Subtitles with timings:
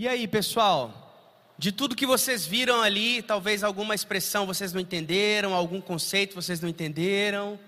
[0.00, 1.14] E aí, pessoal?
[1.58, 6.58] De tudo que vocês viram ali, talvez alguma expressão vocês não entenderam, algum conceito vocês
[6.58, 7.60] não entenderam.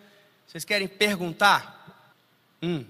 [0.47, 2.09] Vocês querem perguntar?
[2.62, 2.87] Hum.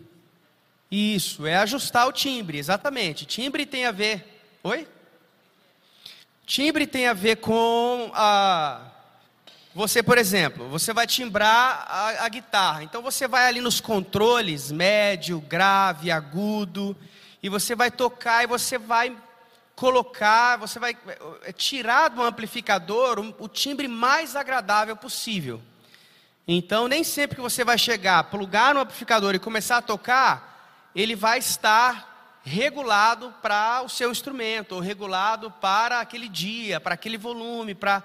[0.88, 3.26] Isso, é ajustar o timbre, exatamente.
[3.26, 4.44] Timbre tem a ver.
[4.62, 4.86] Oi?
[6.46, 8.92] Timbre tem a ver com a.
[9.74, 12.84] Você, por exemplo, você vai timbrar a, a guitarra.
[12.84, 16.96] Então você vai ali nos controles, médio, grave, agudo,
[17.42, 19.12] e você vai tocar e você vai
[19.82, 20.96] colocar, você vai
[21.42, 25.60] é, tirar do amplificador o, o timbre mais agradável possível.
[26.46, 31.16] Então, nem sempre que você vai chegar, plugar no amplificador e começar a tocar, ele
[31.16, 37.74] vai estar regulado para o seu instrumento, ou regulado para aquele dia, para aquele volume,
[37.74, 38.04] para.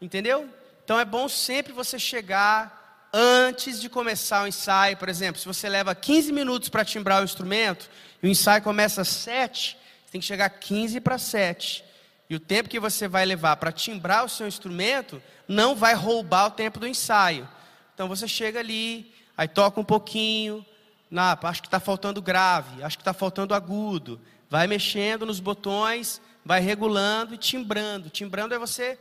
[0.00, 0.48] Entendeu?
[0.84, 4.96] Então é bom sempre você chegar antes de começar o ensaio.
[4.96, 7.90] Por exemplo, se você leva 15 minutos para timbrar o instrumento,
[8.22, 9.85] e o ensaio começa às 7, você
[10.16, 11.84] tem que chegar 15 para 7.
[12.28, 16.46] E o tempo que você vai levar para timbrar o seu instrumento não vai roubar
[16.46, 17.46] o tempo do ensaio.
[17.94, 20.64] Então você chega ali, aí toca um pouquinho,
[21.10, 24.18] na, acho que está faltando grave, acho que está faltando agudo.
[24.48, 28.08] Vai mexendo nos botões, vai regulando e timbrando.
[28.08, 28.98] Timbrando é você,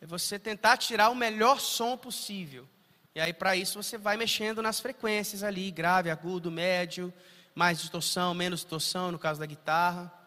[0.00, 2.68] é você tentar tirar o melhor som possível.
[3.16, 7.12] E aí, para isso, você vai mexendo nas frequências ali, grave, agudo, médio,
[7.52, 10.21] mais distorção, menos distorção, no caso da guitarra.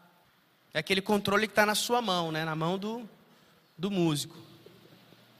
[0.76, 2.44] É aquele controle que está na sua mão, né?
[2.44, 3.10] na mão do,
[3.78, 4.38] do músico.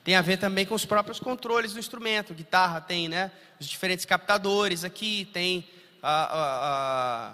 [0.02, 2.34] Tem a ver também com os próprios controles do instrumento.
[2.34, 5.68] Guitarra tem né, os diferentes captadores aqui, tem
[6.02, 7.34] a, a, a,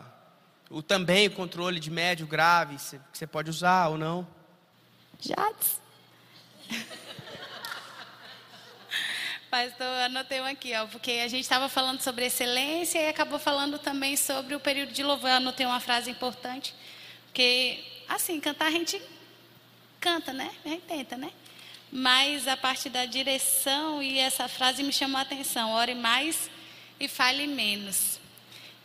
[0.71, 4.27] o, também o controle de médio, grave, que você pode usar ou não.
[5.19, 5.79] Jades.
[9.51, 13.77] Pastor, anotei um aqui, ó, porque a gente estava falando sobre excelência e acabou falando
[13.77, 15.29] também sobre o período de louvor.
[15.29, 16.73] Eu anotei uma frase importante,
[17.31, 19.01] porque, assim, cantar a gente
[19.99, 20.51] canta, né?
[20.65, 21.31] A gente tenta, né?
[21.91, 26.49] mas a parte da direção e essa frase me chamou a atenção: ore mais
[26.99, 28.19] e fale menos.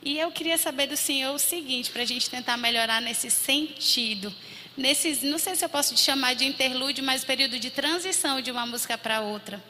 [0.03, 4.35] E eu queria saber do senhor o seguinte, para a gente tentar melhorar nesse sentido.
[4.77, 8.51] Nesses, não sei se eu posso te chamar de interlúdio, mas período de transição de
[8.51, 9.63] uma música para outra.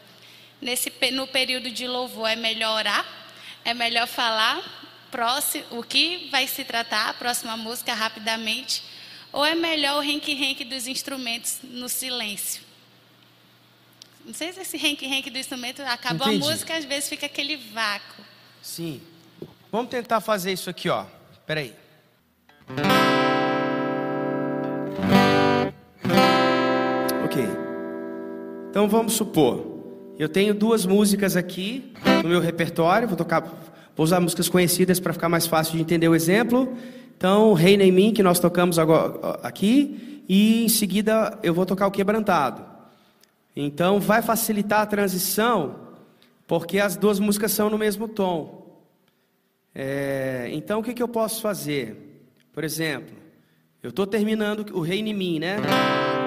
[0.60, 3.06] Nesse, no período de louvor, é melhor orar?
[3.64, 8.82] É melhor falar próximo, o que vai se tratar, a próxima música, rapidamente?
[9.32, 12.62] Ou é melhor o renque-renque dos instrumentos no silêncio?
[14.24, 16.44] Não sei se esse renque-renque do instrumento acabou Entendi.
[16.44, 18.24] a música, às vezes fica aquele vácuo.
[18.60, 19.00] Sim.
[19.70, 21.04] Vamos tentar fazer isso aqui, ó.
[21.32, 21.74] Espera aí.
[27.24, 27.44] Ok.
[28.70, 29.76] Então vamos supor,
[30.18, 33.06] eu tenho duas músicas aqui no meu repertório.
[33.06, 33.42] Vou tocar,
[33.96, 36.76] vou usar músicas conhecidas para ficar mais fácil de entender o exemplo.
[37.16, 41.86] Então, Reina em mim que nós tocamos agora aqui, e em seguida eu vou tocar
[41.86, 42.64] o quebrantado.
[43.56, 45.76] Então vai facilitar a transição,
[46.46, 48.66] porque as duas músicas são no mesmo tom.
[49.74, 52.28] É, então o que, que eu posso fazer?
[52.52, 53.16] Por exemplo,
[53.82, 55.56] eu estou terminando o Reino em mim, né?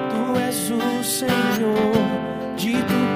[0.09, 1.29] Tu és o Senhor
[2.57, 3.08] de tudo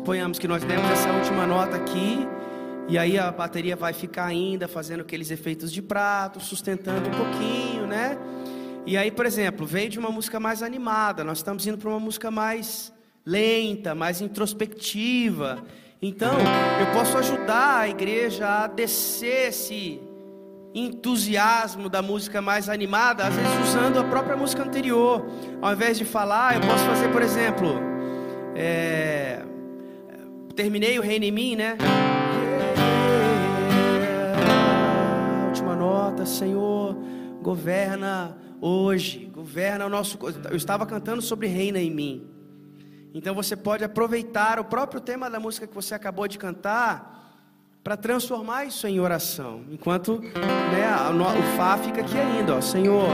[0.00, 2.26] suponhamos que nós demos essa última nota aqui,
[2.88, 7.86] e aí a bateria vai ficar ainda fazendo aqueles efeitos de prato, sustentando um pouquinho,
[7.86, 8.16] né?
[8.86, 12.00] E aí, por exemplo, veio de uma música mais animada, nós estamos indo para uma
[12.00, 12.90] música mais
[13.26, 15.62] lenta, mais introspectiva.
[16.00, 16.32] Então,
[16.80, 20.00] eu posso ajudar a igreja a descer esse
[20.74, 25.26] entusiasmo da música mais animada, às vezes usando a própria música anterior.
[25.60, 27.78] Ao invés de falar, eu posso fazer, por exemplo,
[28.56, 29.44] é,
[30.54, 31.76] terminei o reino em mim, né?
[35.48, 36.96] Última nota, Senhor,
[37.42, 40.18] governa hoje, governa o nosso.
[40.50, 42.28] Eu estava cantando sobre reina em mim.
[43.12, 47.18] Então você pode aproveitar o próprio tema da música que você acabou de cantar
[47.82, 49.64] para transformar isso em oração.
[49.70, 53.08] Enquanto né, o Fá fica aqui ainda, ó, Senhor.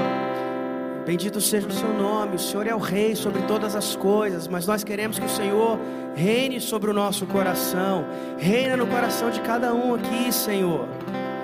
[1.07, 4.67] Bendito seja o seu nome, o Senhor é o Rei sobre todas as coisas, mas
[4.67, 5.79] nós queremos que o Senhor
[6.17, 8.05] reine sobre o nosso coração,
[8.37, 10.89] reina no coração de cada um aqui, Senhor,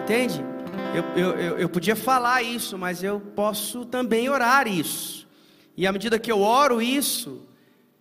[0.02, 0.44] entende?
[0.92, 5.28] Eu, eu, eu, podia falar isso, mas eu posso também orar isso,
[5.76, 7.46] e à medida que eu oro isso,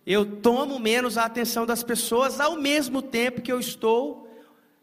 [0.04, 4.28] eu tomo menos a atenção das pessoas ao mesmo tempo que eu estou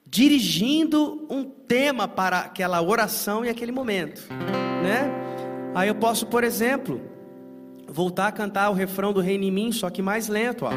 [0.06, 4.22] dirigindo um tema para aquela oração e aquele momento,
[4.82, 5.29] né?
[5.76, 7.00] Aí eu posso, por exemplo,
[7.88, 10.72] voltar a cantar o refrão do Reino em mim, só que mais lento, ó.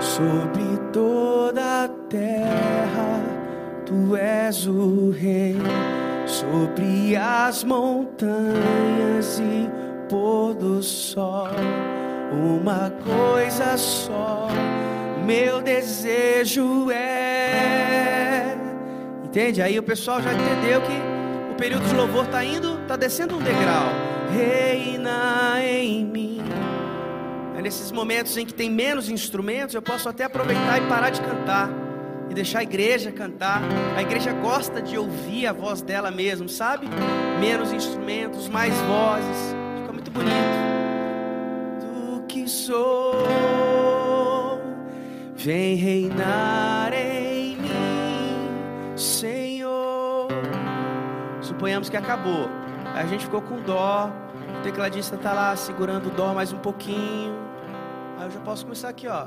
[0.00, 0.62] Sobre
[0.92, 3.22] toda a terra,
[3.84, 5.56] tu és o rei,
[6.26, 9.68] sobre as montanhas e
[10.08, 11.48] pôr do sol,
[12.32, 14.48] uma coisa só,
[15.26, 18.56] meu desejo é.
[19.24, 19.60] Entende?
[19.60, 21.17] Aí o pessoal já entendeu que
[21.58, 23.88] período de louvor está indo, está descendo um degrau.
[24.32, 26.38] Reina em mim.
[27.56, 31.20] É nesses momentos em que tem menos instrumentos, eu posso até aproveitar e parar de
[31.20, 31.68] cantar
[32.30, 33.60] e deixar a igreja cantar.
[33.96, 36.86] A igreja gosta de ouvir a voz dela mesmo, sabe?
[37.40, 39.54] Menos instrumentos, mais vozes.
[39.80, 40.38] Fica muito bonito.
[41.80, 43.16] Do que sou,
[45.34, 49.47] vem reinar em mim, Senhor.
[51.58, 52.48] Suponhamos que acabou.
[52.94, 54.12] A gente ficou com dó.
[54.60, 57.34] O tecladista está lá segurando o dó mais um pouquinho.
[58.16, 59.26] Aí eu já posso começar aqui, ó.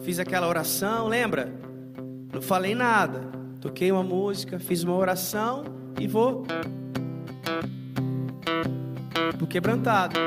[0.00, 1.54] Fiz aquela oração, lembra?
[2.32, 3.30] Não falei nada.
[3.60, 5.62] Toquei uma música, fiz uma oração
[6.00, 6.44] e vou.
[9.38, 10.18] Do quebrantado.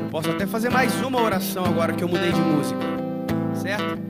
[0.00, 3.01] Eu posso até fazer mais uma oração agora que eu mudei de música.
[3.62, 4.02] Certo?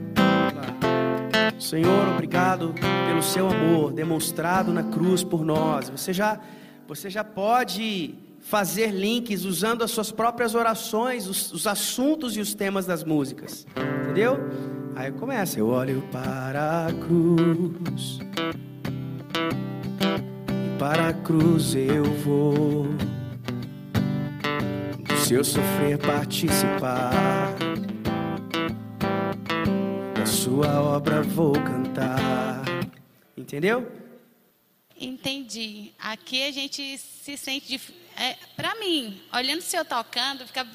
[1.59, 2.73] Senhor, obrigado
[3.07, 5.89] pelo seu amor demonstrado na cruz por nós.
[5.89, 6.39] Você já,
[6.87, 12.55] você já pode fazer links usando as suas próprias orações, os, os assuntos e os
[12.55, 13.67] temas das músicas.
[14.01, 14.39] Entendeu?
[14.95, 15.59] Aí começa.
[15.59, 18.19] Eu olho para a cruz.
[20.49, 22.87] E para a cruz eu vou.
[24.99, 27.55] Do seu sofrer participar
[30.43, 32.65] sua obra vou cantar.
[33.37, 33.89] Entendeu?
[34.99, 35.93] Entendi.
[35.97, 37.65] Aqui a gente se sente.
[37.69, 37.93] Dif...
[38.17, 40.67] É, para mim, olhando se eu tocando, fica.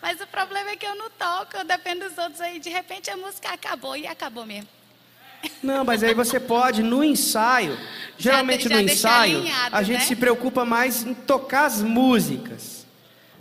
[0.00, 2.60] Mas o problema é que eu não toco, eu dependo dos outros aí.
[2.60, 4.68] De repente a música acabou e acabou mesmo.
[5.60, 7.76] Não, mas aí você pode, no ensaio,
[8.16, 10.06] geralmente já, já no ensaio, alinhado, a gente né?
[10.06, 12.86] se preocupa mais em tocar as músicas.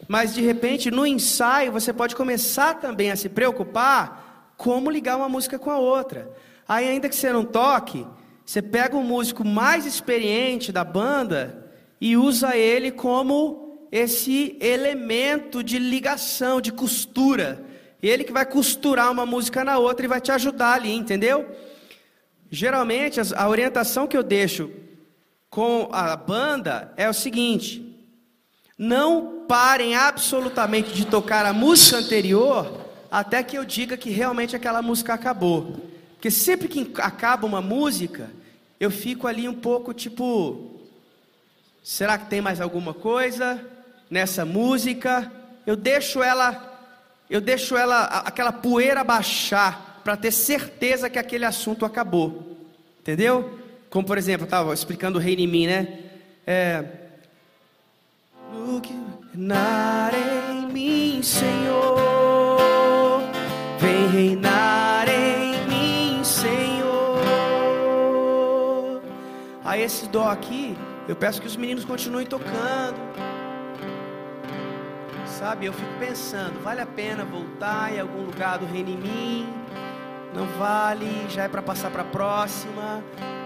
[0.07, 4.22] Mas de repente, no ensaio, você pode começar também a se preocupar
[4.57, 6.31] como ligar uma música com a outra.
[6.67, 8.05] Aí, ainda que você não toque,
[8.45, 15.77] você pega um músico mais experiente da banda e usa ele como esse elemento de
[15.77, 17.63] ligação, de costura.
[18.01, 21.49] Ele que vai costurar uma música na outra e vai te ajudar ali, entendeu?
[22.49, 24.69] Geralmente, a orientação que eu deixo
[25.49, 27.95] com a banda é o seguinte:
[28.77, 32.83] não parem absolutamente de tocar a música anterior
[33.13, 35.75] até que eu diga que realmente aquela música acabou.
[36.15, 38.31] Porque sempre que acaba uma música,
[38.79, 40.81] eu fico ali um pouco tipo:
[41.83, 43.63] será que tem mais alguma coisa
[44.09, 45.31] nessa música?
[45.63, 46.75] Eu deixo ela,
[47.29, 52.57] eu deixo ela, aquela poeira baixar, para ter certeza que aquele assunto acabou.
[52.99, 53.59] Entendeu?
[53.91, 55.99] Como por exemplo, estava explicando o Rei em mim, né?
[56.47, 56.83] É.
[58.51, 58.89] Look,
[60.73, 62.02] mim, Senhor
[69.73, 70.77] Aí esse dó aqui,
[71.07, 72.95] eu peço que os meninos continuem tocando.
[75.25, 79.47] Sabe, eu fico pensando, vale a pena voltar em algum lugar do reino em mim?
[80.35, 83.03] Não vale, já é para passar para a próxima.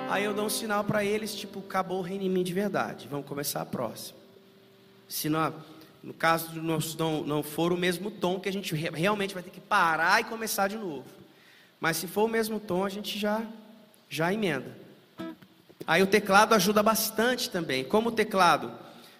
[0.09, 3.07] Aí eu dou um sinal para eles, tipo, acabou o reino em mim de verdade.
[3.09, 4.19] Vamos começar a próxima.
[5.07, 5.53] Se não,
[6.03, 9.61] no caso não, não for o mesmo tom, que a gente realmente vai ter que
[9.61, 11.05] parar e começar de novo.
[11.79, 13.41] Mas se for o mesmo tom, a gente já,
[14.09, 14.86] já emenda.
[15.87, 17.85] Aí o teclado ajuda bastante também.
[17.85, 18.69] Como o teclado?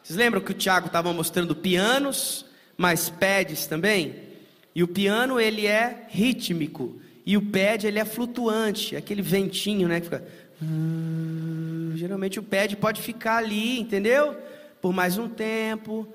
[0.03, 2.45] Vocês lembram que o Tiago estava mostrando pianos,
[2.77, 4.27] mais pads também?
[4.75, 7.01] E o piano ele é rítmico.
[7.25, 10.01] E o pad ele é flutuante, aquele ventinho, né?
[10.01, 10.27] Que fica.
[11.95, 14.36] Geralmente o pad pode ficar ali, entendeu?
[14.81, 16.07] Por mais um tempo.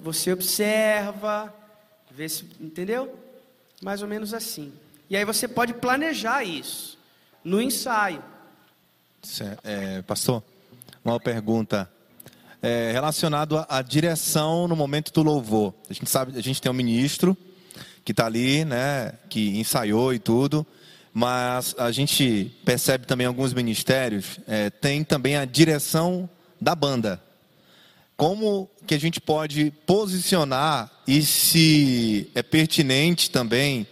[0.00, 1.52] Você observa,
[2.10, 3.14] vê se, entendeu?
[3.82, 4.72] Mais ou menos assim.
[5.10, 6.98] E aí você pode planejar isso
[7.42, 8.22] no ensaio.
[9.64, 10.42] É, pastor,
[11.02, 11.90] uma pergunta
[12.60, 15.72] é, relacionado à, à, direção no momento do louvor.
[15.88, 17.36] A gente sabe, a gente tem um ministro
[18.04, 20.66] que está ali, né, que ensaiou e tudo,
[21.12, 26.28] mas a gente percebe também alguns ministérios é, tem também a direção
[26.60, 27.18] da banda.
[28.18, 33.86] Como que a gente pode posicionar e se é pertinente também,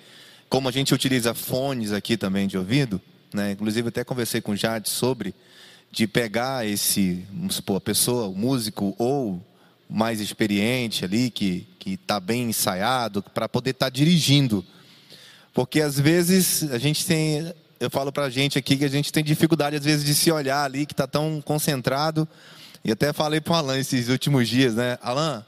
[0.51, 3.01] como a gente utiliza fones aqui também de ouvido,
[3.33, 3.53] né?
[3.53, 5.35] Inclusive até conversei com o Jade sobre
[5.91, 9.45] de pegar esse, vamos supor, a pessoa, o músico ou
[9.89, 14.65] mais experiente ali, que está bem ensaiado, para poder estar tá dirigindo.
[15.53, 19.13] Porque às vezes a gente tem, eu falo para a gente aqui que a gente
[19.13, 22.27] tem dificuldade às vezes de se olhar ali, que está tão concentrado.
[22.83, 24.99] E até falei para o Alan esses últimos dias, né?
[25.03, 25.45] Alan,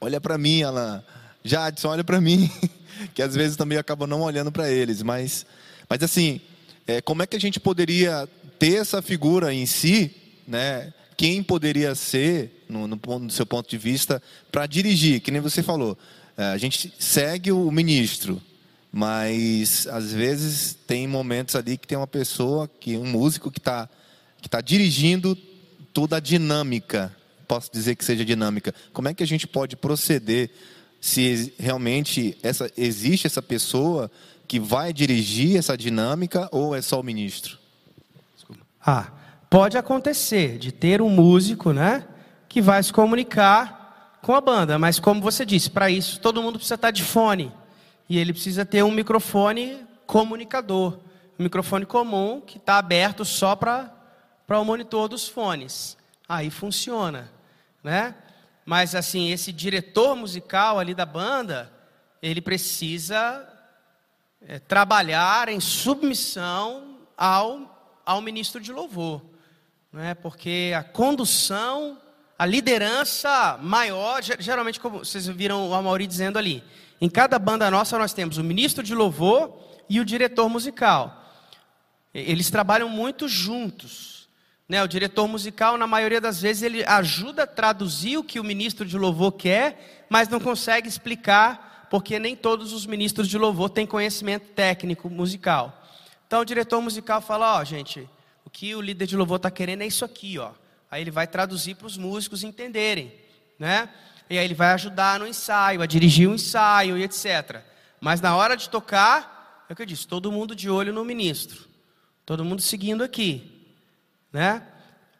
[0.00, 1.02] olha para mim, Alan.
[1.44, 2.48] Jadson, olha para mim.
[3.14, 5.02] que às vezes também acaba não olhando para eles.
[5.02, 5.44] Mas,
[5.88, 6.40] mas assim,
[6.88, 8.26] é, como é que a gente poderia
[8.58, 10.10] ter essa figura em si,
[10.46, 10.92] né?
[11.18, 15.20] Quem poderia ser, no, no, no seu ponto de vista, para dirigir?
[15.20, 15.98] Que nem você falou.
[16.34, 18.40] É, a gente segue o ministro,
[18.90, 23.88] mas às vezes tem momentos ali que tem uma pessoa, que um músico que está
[24.40, 25.36] que tá dirigindo
[25.92, 27.14] toda a dinâmica,
[27.46, 28.74] posso dizer que seja dinâmica.
[28.92, 30.48] Como é que a gente pode proceder
[31.00, 34.10] se realmente essa, existe essa pessoa
[34.48, 37.58] que vai dirigir essa dinâmica ou é só o ministro?
[38.84, 39.08] Ah,
[39.50, 42.08] pode acontecer de ter um músico, né,
[42.48, 46.54] que vai se comunicar com a banda, mas como você disse, para isso todo mundo
[46.54, 47.52] precisa estar de fone
[48.08, 50.98] e ele precisa ter um microfone comunicador,
[51.38, 53.94] um microfone comum que está aberto só para
[54.46, 55.94] para o monitor dos fones.
[56.26, 57.30] Aí funciona,
[57.84, 58.14] né?
[58.64, 61.70] Mas assim, esse diretor musical ali da banda,
[62.22, 63.46] ele precisa
[64.46, 69.22] é, trabalhar em submissão ao, ao ministro de louvor,
[69.92, 70.14] né?
[70.14, 71.98] Porque a condução,
[72.38, 76.62] a liderança maior, geralmente como vocês viram o Amaury dizendo ali,
[77.00, 79.56] em cada banda nossa nós temos o ministro de louvor
[79.88, 81.24] e o diretor musical.
[82.12, 84.18] Eles trabalham muito juntos.
[84.68, 88.44] Né, o diretor musical, na maioria das vezes, ele ajuda a traduzir o que o
[88.44, 93.70] ministro de louvor quer, mas não consegue explicar, porque nem todos os ministros de louvor
[93.70, 95.84] têm conhecimento técnico musical.
[96.26, 98.08] Então o diretor musical fala: Ó, oh, gente,
[98.44, 100.52] o que o líder de louvor está querendo é isso aqui, ó.
[100.90, 103.12] Aí ele vai traduzir para os músicos entenderem,
[103.58, 103.88] né?
[104.30, 107.62] E aí ele vai ajudar no ensaio, a dirigir o ensaio e etc.
[108.00, 111.04] Mas na hora de tocar, é o que eu disse: todo mundo de olho no
[111.04, 111.66] ministro,
[112.24, 113.54] todo mundo seguindo aqui
[114.32, 114.62] né?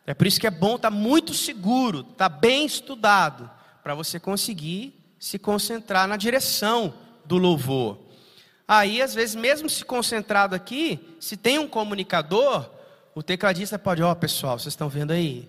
[0.06, 3.50] É por isso que é bom estar tá muito seguro, estar tá bem estudado,
[3.82, 6.94] para você conseguir se concentrar na direção
[7.24, 7.98] do louvor.
[8.66, 12.68] Aí, às vezes, mesmo se concentrado aqui, se tem um comunicador,
[13.14, 15.48] o tecladista pode, ó, oh, pessoal, vocês estão vendo aí?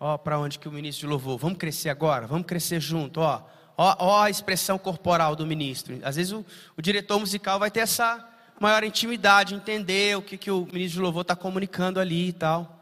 [0.00, 1.38] Ó, para onde que o ministro de louvor?
[1.38, 3.42] Vamos crescer agora, vamos crescer junto, ó.
[3.76, 5.98] Ó, ó a expressão corporal do ministro.
[6.02, 6.44] Às vezes o,
[6.76, 8.26] o diretor musical vai ter essa
[8.58, 12.72] maior intimidade, entender o que, que o ministro de louvor está comunicando ali e tal.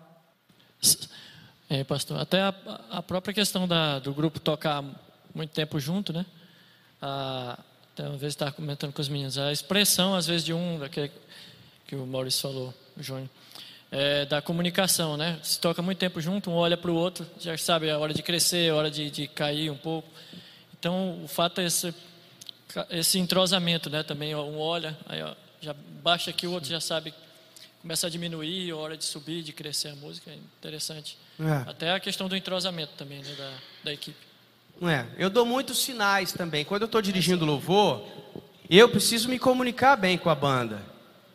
[1.69, 2.55] É, pastor, até a,
[2.91, 4.85] a própria questão da, do grupo tocar
[5.35, 6.25] muito tempo junto, né?
[7.03, 7.59] A,
[7.93, 11.11] até uma vez estava comentando com os meninos, a expressão, às vezes, de um, daquele
[11.87, 13.29] que o Maurício falou, o Júnior,
[13.91, 15.39] é, da comunicação, né?
[15.43, 18.23] Se toca muito tempo junto, um olha para o outro, já sabe a hora de
[18.23, 20.09] crescer, a hora de, de cair um pouco.
[20.79, 21.95] Então, o fato é esse,
[22.91, 24.03] esse entrosamento, né?
[24.03, 27.15] Também um olha, aí ó, já baixa aqui, o outro já sabe
[27.85, 31.19] começa a diminuir, a hora de subir, de crescer a música, é interessante.
[31.39, 31.71] É.
[31.71, 33.53] Até a questão do entrosamento também, né, da,
[33.85, 34.17] da equipe.
[34.83, 36.65] É, eu dou muitos sinais também.
[36.65, 38.07] Quando eu estou dirigindo louvor,
[38.69, 40.83] eu preciso me comunicar bem com a banda,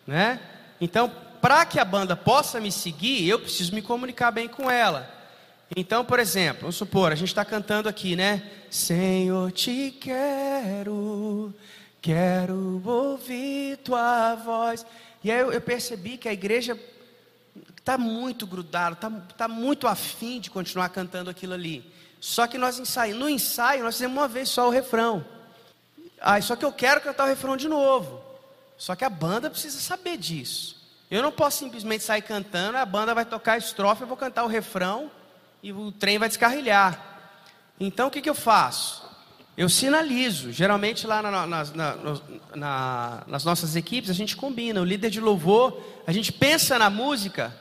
[0.06, 0.40] né?
[0.82, 5.10] Então, para que a banda possa me seguir, eu preciso me comunicar bem com ela.
[5.76, 8.44] Então, por exemplo, vamos supor, a gente está cantando aqui, né?
[8.70, 11.54] Senhor, te quero,
[12.02, 14.86] quero ouvir tua voz.
[15.24, 16.78] E aí eu, eu percebi que a igreja
[17.78, 21.99] está muito grudada, está tá muito afim de continuar cantando aquilo ali.
[22.20, 25.26] Só que nós ensaiamos, no ensaio nós fizemos uma vez só o refrão.
[26.20, 28.22] Ah, só que eu quero cantar o refrão de novo.
[28.78, 30.78] Só que a banda precisa saber disso.
[31.10, 34.44] Eu não posso simplesmente sair cantando, a banda vai tocar a estrofe, eu vou cantar
[34.44, 35.10] o refrão
[35.64, 37.08] e o trem vai descarrilhar.
[37.80, 39.10] Então o que, que eu faço?
[39.58, 40.52] Eu sinalizo.
[40.52, 41.64] Geralmente lá na, na,
[42.56, 44.82] na, nas nossas equipes a gente combina.
[44.82, 47.54] O líder de louvor, a gente pensa na música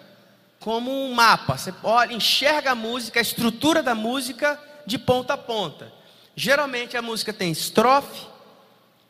[0.61, 1.57] como um mapa.
[1.57, 5.93] Você olha, enxerga a música, a estrutura da música de ponta a ponta.
[6.35, 8.27] Geralmente a música tem estrofe,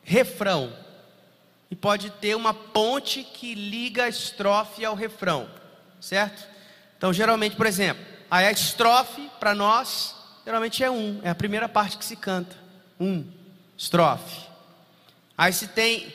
[0.03, 0.73] refrão.
[1.71, 5.49] E pode ter uma ponte que liga a estrofe ao refrão.
[6.01, 6.47] Certo?
[6.97, 10.17] Então, geralmente, por exemplo, a estrofe para nós
[10.49, 12.57] geralmente é um, é a primeira parte que se canta
[12.99, 13.23] um,
[13.77, 14.47] estrofe.
[15.37, 16.11] Aí se tem,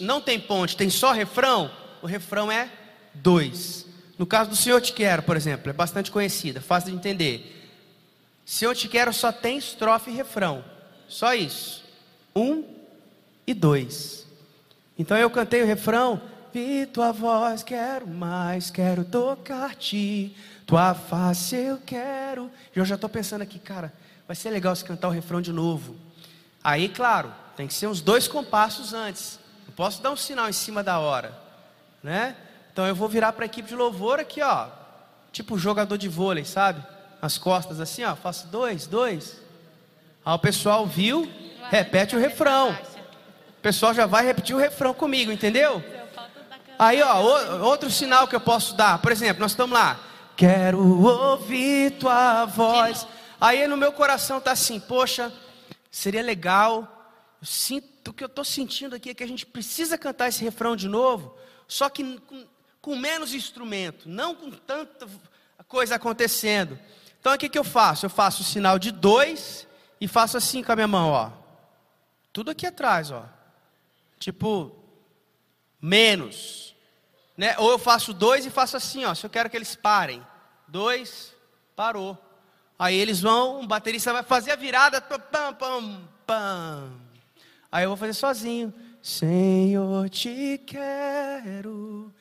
[0.00, 1.70] não tem ponte, tem só refrão,
[2.02, 2.68] o refrão é
[3.14, 3.86] dois.
[4.18, 7.54] No caso do Senhor Te Quero, por exemplo, é bastante conhecida, fácil de entender.
[8.44, 10.64] Senhor Te Quero só tem estrofe e refrão,
[11.06, 11.84] só isso.
[12.34, 12.64] Um
[13.46, 14.26] e dois.
[14.98, 16.20] Então eu cantei o refrão,
[16.52, 20.34] vi tua voz, quero mais, quero tocar-te,
[20.66, 22.50] tua face eu quero.
[22.74, 23.92] E eu já estou pensando aqui, cara,
[24.26, 25.94] vai ser legal se cantar o refrão de novo.
[26.62, 29.38] Aí, claro, tem que ser uns dois compassos antes.
[29.66, 31.32] Não posso dar um sinal em cima da hora,
[32.02, 32.36] né?
[32.78, 34.68] Então eu vou virar para a equipe de louvor aqui, ó,
[35.32, 36.80] tipo jogador de vôlei, sabe?
[37.20, 39.42] As costas assim, ó, faço dois, dois.
[40.24, 41.28] Aí o pessoal viu,
[41.70, 42.70] repete o refrão.
[42.70, 45.82] O pessoal já vai repetir o refrão comigo, entendeu?
[46.78, 47.20] Aí, ó,
[47.64, 49.98] outro sinal que eu posso dar, por exemplo, nós estamos lá.
[50.36, 53.08] Quero ouvir tua voz.
[53.40, 55.32] Aí no meu coração tá assim, poxa,
[55.90, 56.82] seria legal.
[57.42, 60.44] Eu sinto o que eu estou sentindo aqui é que a gente precisa cantar esse
[60.44, 62.20] refrão de novo, só que
[62.80, 65.08] com, menos instrumento, não com tanta
[65.66, 66.78] coisa acontecendo.
[67.20, 68.06] Então o que, que eu faço?
[68.06, 69.66] Eu faço o sinal de dois
[70.00, 71.30] e faço assim com a minha mão, ó.
[72.32, 73.24] Tudo aqui atrás, ó.
[74.18, 74.74] Tipo,
[75.80, 76.74] menos.
[77.36, 77.56] Né?
[77.58, 79.14] Ou eu faço dois e faço assim, ó.
[79.14, 80.24] Se eu quero que eles parem.
[80.66, 81.34] Dois,
[81.74, 82.16] parou.
[82.78, 85.00] Aí eles vão, o baterista vai fazer a virada.
[85.00, 86.92] Pam, pam, pam.
[87.70, 88.72] Aí eu vou fazer sozinho.
[89.02, 92.12] Senhor, te quero.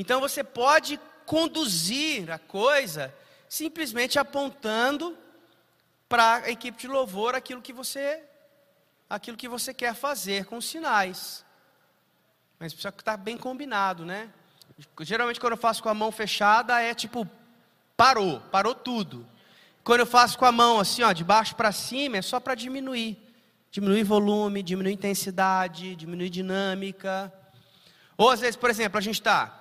[0.00, 3.12] Então você pode conduzir a coisa
[3.48, 5.18] simplesmente apontando
[6.08, 8.22] para a equipe de louvor aquilo que você
[9.10, 11.44] aquilo que você quer fazer com os sinais.
[12.60, 14.30] Mas precisa estar bem combinado, né?
[15.00, 17.28] Geralmente quando eu faço com a mão fechada é tipo
[17.96, 19.26] parou, parou tudo.
[19.82, 22.54] Quando eu faço com a mão assim, ó, de baixo para cima, é só para
[22.54, 23.18] diminuir.
[23.72, 27.32] Diminuir volume, diminuir intensidade, diminuir dinâmica.
[28.16, 29.58] Ou às vezes, por exemplo, a gente está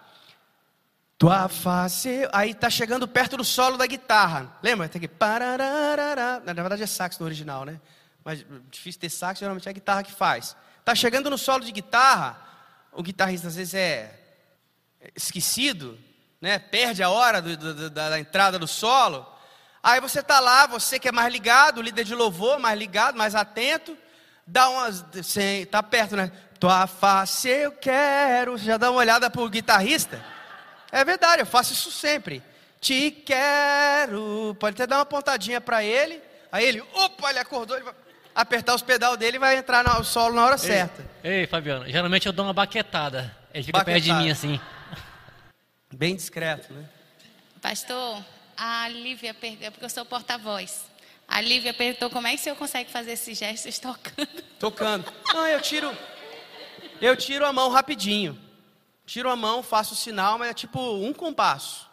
[1.18, 4.56] tua face, aí está chegando perto do solo da guitarra.
[4.62, 4.88] Lembra?
[4.88, 5.10] Tem que.
[6.46, 7.82] Na verdade é sax no original, né?
[8.24, 10.56] Mas difícil ter sax, geralmente é a guitarra que faz.
[10.80, 12.38] Está chegando no solo de guitarra,
[12.92, 14.14] o guitarrista às vezes é
[15.16, 15.98] esquecido,
[16.40, 16.60] né?
[16.60, 19.26] Perde a hora do, do, da, da entrada do solo.
[19.82, 23.34] Aí você está lá, você que é mais ligado, líder de louvor, mais ligado, mais
[23.34, 23.98] atento,
[24.46, 26.32] dá umas, está perto, né?
[26.60, 30.37] Tua face eu quero, já dá uma olhada para o guitarrista.
[30.92, 32.42] É verdade, eu faço isso sempre.
[32.80, 34.56] Te quero.
[34.60, 36.22] Pode até dar uma pontadinha para ele.
[36.52, 37.94] Aí ele, opa, ele acordou, ele vai
[38.34, 41.06] apertar os pedal dele e vai entrar no solo na hora ei, certa.
[41.24, 43.36] Ei, Fabiano, geralmente eu dou uma baquetada.
[43.54, 44.06] Ele fica baquetada.
[44.06, 44.60] perto de mim assim.
[45.94, 46.86] Bem discreto, né?
[47.62, 48.24] Pastor,
[48.56, 50.86] a Lívia perguntou, porque eu sou porta-voz.
[51.28, 54.44] A Lívia perguntou como é que o senhor consegue fazer esses gestos tocando.
[54.60, 55.14] Tocando.
[55.34, 55.92] Não, eu tiro.
[57.02, 58.40] Eu tiro a mão rapidinho.
[59.08, 61.90] Tiro a mão, faço o sinal, mas é tipo um compasso.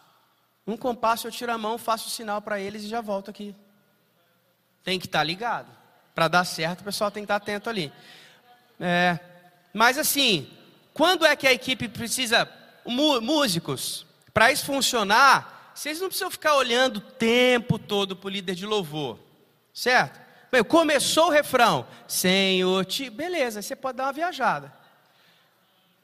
[0.66, 3.54] Um compasso eu tiro a mão, faço o sinal para eles e já volto aqui.
[4.82, 5.68] Tem que estar tá ligado.
[6.12, 7.92] Para dar certo, o pessoal tem que estar tá atento ali.
[8.80, 9.16] É,
[9.72, 10.50] mas assim,
[10.92, 12.50] quando é que a equipe precisa.
[12.84, 18.56] Músicos, para isso funcionar, vocês não precisam ficar olhando o tempo todo para o líder
[18.56, 19.18] de louvor.
[19.72, 20.20] Certo?
[20.50, 21.86] Bem, começou o refrão.
[22.08, 23.08] Senhor, te...
[23.08, 24.83] beleza, você pode dar uma viajada.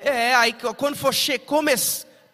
[0.03, 1.15] É, aí quando for
[1.47, 1.73] come...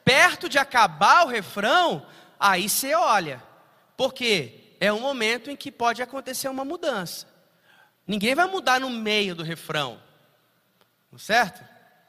[0.05, 2.07] perto de acabar o refrão,
[2.39, 3.43] aí você olha.
[3.97, 7.27] Porque é um momento em que pode acontecer uma mudança.
[8.07, 10.01] Ninguém vai mudar no meio do refrão.
[11.19, 11.65] Certo?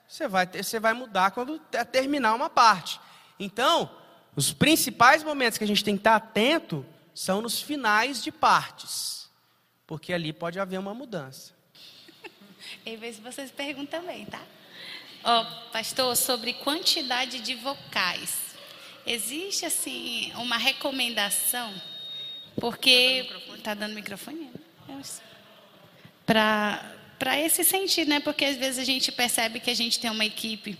[0.08, 1.60] Você vai, ter, você vai mudar quando
[1.92, 3.00] terminar uma parte.
[3.40, 3.90] Então,
[4.36, 9.30] os principais momentos que a gente tem que estar atento são nos finais de partes.
[9.88, 11.54] Porque ali pode haver uma mudança.
[12.86, 14.42] E ver se vocês perguntam também, tá?
[15.28, 18.56] Oh, pastor, sobre quantidade de vocais.
[19.06, 21.74] Existe, assim, uma recomendação,
[22.56, 23.30] porque...
[23.56, 24.50] Está dando microfone?
[24.88, 25.04] Né?
[26.26, 28.20] Para esse sentido, né?
[28.20, 30.78] Porque às vezes a gente percebe que a gente tem uma equipe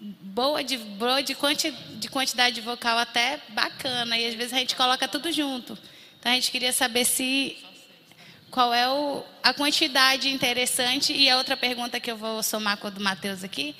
[0.00, 4.58] boa de, boa de, quanti, de quantidade de vocal até bacana, e às vezes a
[4.58, 5.78] gente coloca tudo junto.
[6.18, 7.56] Então a gente queria saber se
[8.54, 11.12] qual é o, a quantidade interessante.
[11.12, 13.74] E a outra pergunta que eu vou somar com a do Matheus aqui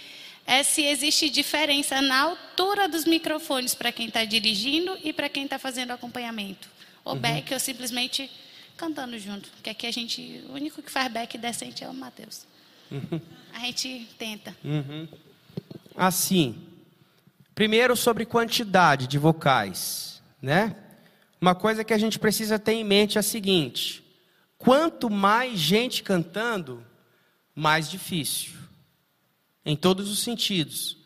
[0.45, 5.45] é se existe diferença na altura dos microfones para quem está dirigindo e para quem
[5.45, 6.69] está fazendo acompanhamento.
[7.05, 7.21] Ou uhum.
[7.21, 8.29] back ou simplesmente
[8.77, 9.49] cantando junto.
[9.51, 12.45] Porque aqui a gente, o único que faz back decente é o Matheus.
[12.91, 13.21] Uhum.
[13.55, 14.57] A gente tenta.
[14.65, 15.07] Uhum.
[15.95, 16.59] Assim,
[17.55, 20.75] primeiro sobre quantidade de vocais, né?
[21.41, 24.04] Uma coisa que a gente precisa ter em mente é a seguinte:
[24.65, 26.83] Quanto mais gente cantando,
[27.55, 28.55] mais difícil.
[29.65, 30.97] Em todos os sentidos.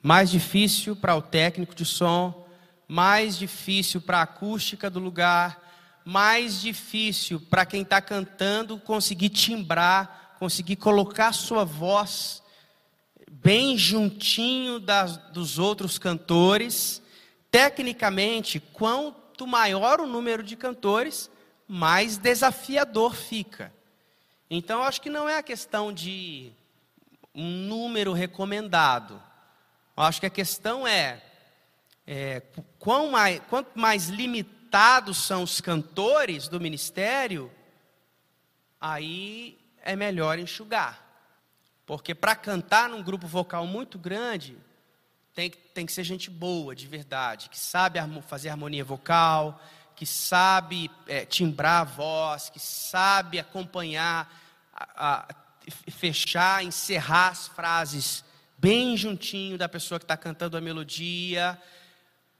[0.00, 2.46] mais difícil para o técnico de som,
[2.86, 5.60] mais difícil para a acústica do lugar,
[6.04, 12.40] mais difícil para quem está cantando conseguir timbrar, conseguir colocar sua voz
[13.28, 17.02] bem juntinho das, dos outros cantores.
[17.50, 21.28] Tecnicamente, quanto maior o número de cantores,
[21.68, 23.70] mais desafiador fica.
[24.50, 26.50] Então, acho que não é a questão de
[27.34, 29.22] um número recomendado.
[29.94, 31.22] Eu acho que a questão é,
[32.06, 32.42] é
[33.10, 37.52] mais, quanto mais limitados são os cantores do ministério,
[38.80, 41.04] aí é melhor enxugar.
[41.84, 44.56] Porque para cantar num grupo vocal muito grande,
[45.34, 49.60] tem, tem que ser gente boa, de verdade, que sabe fazer harmonia vocal,
[49.98, 54.32] que sabe é, timbrar a voz, que sabe acompanhar,
[54.72, 55.28] a, a,
[55.90, 58.24] fechar, encerrar as frases
[58.56, 61.60] bem juntinho da pessoa que está cantando a melodia.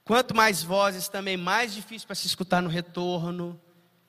[0.05, 3.59] Quanto mais vozes, também mais difícil para se escutar no retorno.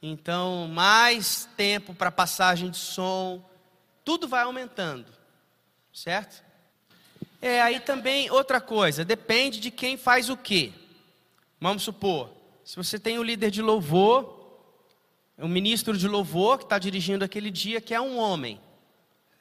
[0.00, 3.44] Então, mais tempo para passagem de som.
[4.04, 5.12] Tudo vai aumentando,
[5.92, 6.44] certo?
[7.42, 10.72] É, aí também, outra coisa, depende de quem faz o quê.
[11.60, 12.39] Vamos supor,
[12.70, 14.48] se você tem o líder de louvor,
[15.36, 18.60] o ministro de louvor que está dirigindo aquele dia, que é um homem,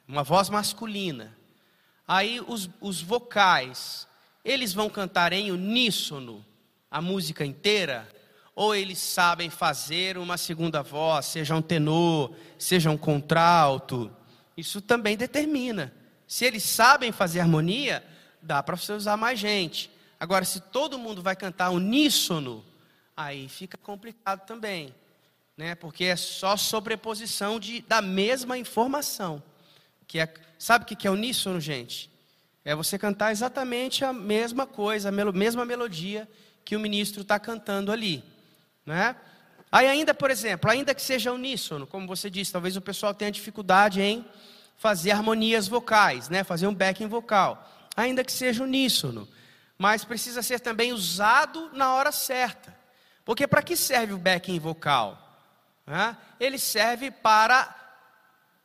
[0.08, 1.38] uma voz masculina.
[2.08, 4.08] Aí os, os vocais,
[4.44, 6.44] eles vão cantar em uníssono
[6.90, 8.08] a música inteira?
[8.52, 14.10] Ou eles sabem fazer uma segunda voz, seja um tenor, seja um contralto?
[14.56, 15.94] Isso também determina.
[16.26, 18.04] Se eles sabem fazer harmonia,
[18.42, 19.88] dá para você usar mais gente.
[20.18, 22.64] Agora, se todo mundo vai cantar uníssono,
[23.24, 24.94] aí fica complicado também,
[25.56, 25.74] né?
[25.74, 29.42] Porque é só sobreposição de, da mesma informação.
[30.06, 32.10] Que é, sabe o que é uníssono, gente?
[32.64, 36.28] É você cantar exatamente a mesma coisa, a mesma melodia
[36.64, 38.24] que o ministro está cantando ali,
[38.84, 39.16] né?
[39.72, 43.30] Aí ainda, por exemplo, ainda que seja uníssono, como você disse, talvez o pessoal tenha
[43.30, 44.24] dificuldade em
[44.76, 46.42] fazer harmonias vocais, né?
[46.42, 49.28] Fazer um backing vocal, ainda que seja uníssono,
[49.78, 52.79] mas precisa ser também usado na hora certa.
[53.30, 55.16] Porque para que serve o backing vocal?
[56.40, 57.72] Ele serve para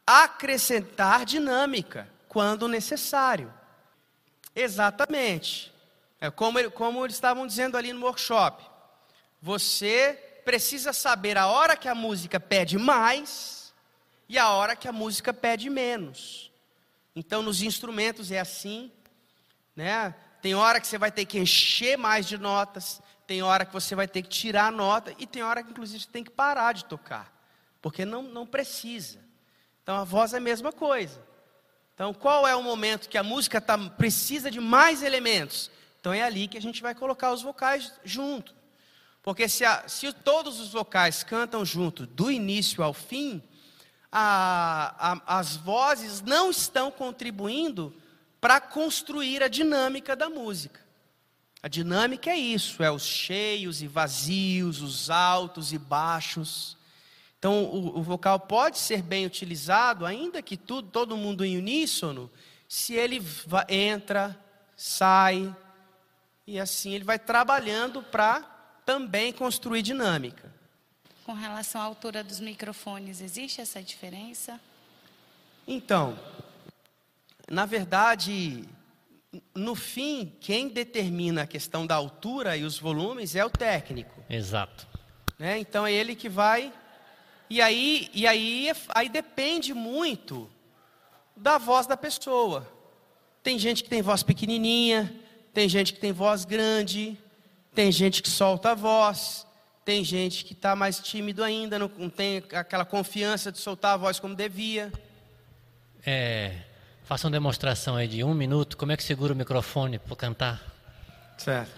[0.08, 3.54] acrescentar dinâmica quando necessário.
[4.56, 5.72] Exatamente.
[6.20, 8.66] É como, como eles estavam dizendo ali no workshop.
[9.40, 13.72] Você precisa saber a hora que a música pede mais
[14.28, 16.52] e a hora que a música pede menos.
[17.16, 18.92] Então, nos instrumentos é assim,
[19.76, 20.16] né?
[20.42, 23.96] Tem hora que você vai ter que encher mais de notas, tem hora que você
[23.96, 26.74] vai ter que tirar a nota e tem hora que inclusive você tem que parar
[26.74, 27.34] de tocar,
[27.82, 29.20] porque não, não precisa.
[29.84, 31.22] Então a voz é a mesma coisa.
[31.94, 35.72] Então qual é o momento que a música tá, precisa de mais elementos?
[36.00, 38.54] Então é ali que a gente vai colocar os vocais junto.
[39.24, 43.42] Porque se, a, se todos os vocais cantam junto, do início ao fim,
[44.12, 47.92] a, a, as vozes não estão contribuindo
[48.40, 50.85] para construir a dinâmica da música.
[51.66, 56.78] A dinâmica é isso, é os cheios e vazios, os altos e baixos.
[57.40, 62.30] Então, o, o vocal pode ser bem utilizado, ainda que tudo, todo mundo em uníssono,
[62.70, 63.20] se ele
[63.68, 64.40] entra,
[64.78, 65.56] sai,
[66.46, 68.42] e assim ele vai trabalhando para
[68.86, 70.54] também construir dinâmica.
[71.26, 74.62] Com relação à altura dos microfones, existe essa diferença?
[75.68, 76.16] Então,
[77.50, 78.70] na verdade,
[79.54, 84.24] no fim, quem determina a questão da altura e os volumes é o técnico.
[84.30, 84.88] Exato.
[85.38, 85.60] Né?
[85.60, 86.74] Então é ele que vai.
[87.50, 90.50] E aí, e aí, aí depende muito
[91.36, 92.68] da voz da pessoa.
[93.44, 95.14] Tem gente que tem voz pequenininha,
[95.54, 97.18] tem gente que tem voz grande,
[97.74, 99.46] tem gente que solta a voz,
[99.84, 103.98] tem gente que está mais tímido ainda, não, não tem aquela confiança de soltar a
[103.98, 104.92] voz como devia.
[106.04, 106.56] É,
[107.06, 108.76] Faça uma demonstração aí de um minuto.
[108.76, 110.60] Como é que segura o microfone para cantar?
[111.38, 111.72] Certo.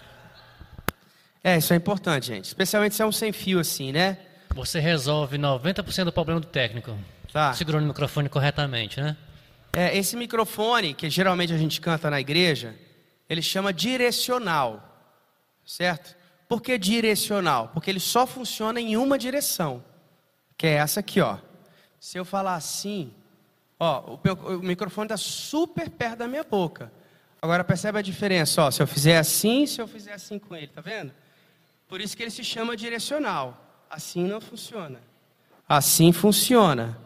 [1.44, 2.46] É, isso é importante, gente.
[2.46, 4.16] Especialmente se é um sem fio assim, né?
[4.54, 6.96] Você resolve 90% do problema do técnico.
[7.30, 7.52] Tá.
[7.52, 9.18] Segurando o microfone corretamente, né?
[9.74, 12.74] É, esse microfone, que geralmente a gente canta na igreja,
[13.28, 14.82] ele chama direcional.
[15.66, 16.16] Certo?
[16.48, 17.68] Por que direcional?
[17.74, 19.84] Porque ele só funciona em uma direção.
[20.56, 21.36] Que é essa aqui, ó.
[22.00, 23.12] Se eu falar assim,
[23.78, 26.92] Ó, o, o microfone está super perto da minha boca.
[27.40, 30.66] Agora percebe a diferença, ó, se eu fizer assim, se eu fizer assim com ele,
[30.66, 31.12] tá vendo?
[31.88, 33.64] Por isso que ele se chama direcional.
[33.88, 35.00] Assim não funciona.
[35.68, 36.98] Assim funciona,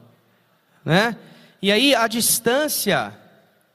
[0.84, 1.18] né?
[1.60, 3.16] E aí a distância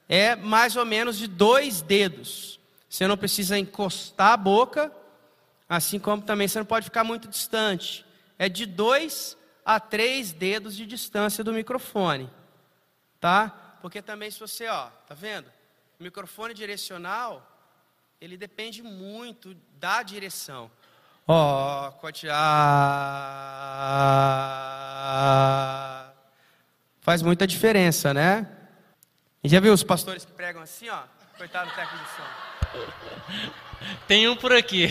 [0.08, 2.58] é mais ou menos de dois dedos.
[2.88, 4.90] Você não precisa encostar a boca,
[5.68, 8.04] assim como também você não pode ficar muito distante.
[8.38, 12.30] É de dois a três dedos de distância do microfone,
[13.20, 13.76] tá?
[13.80, 15.50] Porque também se você, ó, tá vendo?
[15.98, 17.46] O microfone direcional,
[18.20, 20.70] ele depende muito da direção.
[21.26, 22.92] Ó, oh, ah,
[27.00, 28.50] faz muita diferença, né?
[29.44, 31.02] E já viu os pastores que pregam assim, ó?
[31.36, 32.22] Coitado do técnico de som.
[34.06, 34.88] Tem um por aqui.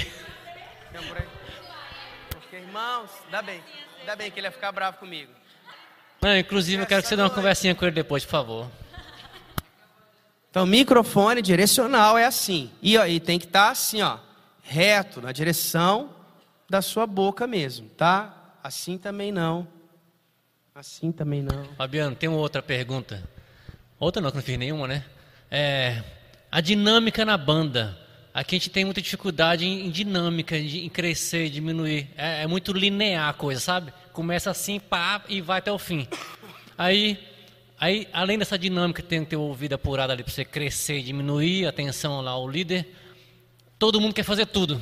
[0.91, 1.27] Tem um por aí.
[2.29, 3.63] Porque, irmãos, dá bem.
[4.05, 5.33] Dá bem que ele ia ficar bravo comigo.
[6.21, 8.71] Não, inclusive, eu quero que você dê uma conversinha com ele depois, por favor.
[10.49, 12.71] Então, microfone direcional é assim.
[12.81, 14.17] E, ó, e tem que estar tá assim, ó,
[14.63, 16.09] reto, na direção
[16.69, 18.57] da sua boca mesmo, tá?
[18.63, 19.67] Assim também não.
[20.73, 21.65] Assim também não.
[21.77, 23.23] Fabiano, tem uma outra pergunta.
[23.99, 25.05] Outra não, que não fiz nenhuma, né?
[25.49, 26.03] É,
[26.51, 27.97] a dinâmica na banda.
[28.37, 32.07] Aqui a gente tem muita dificuldade em, em dinâmica, em crescer, diminuir.
[32.15, 33.91] É, é, muito linear a coisa, sabe?
[34.13, 36.07] Começa assim, pá, e vai até o fim.
[36.77, 37.17] Aí,
[37.79, 41.65] aí além dessa dinâmica, tem que ter o ouvido apurado ali para você crescer diminuir,
[41.65, 42.85] atenção lá ao líder.
[43.79, 44.79] Todo mundo quer fazer tudo.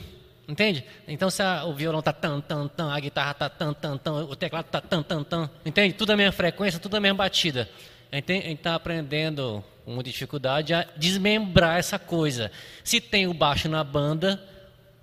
[0.50, 0.84] Entende?
[1.08, 4.16] Então se a, o violão está tan, tan, tan, a guitarra está tan, tan, tan,
[4.26, 5.50] o teclado está tan, tan, tan.
[5.66, 5.94] Entende?
[5.94, 7.70] Tudo a mesma frequência, tudo a mesma batida.
[8.12, 12.52] A gente está aprendendo muita dificuldade a desmembrar essa coisa.
[12.84, 14.42] Se tem o baixo na banda,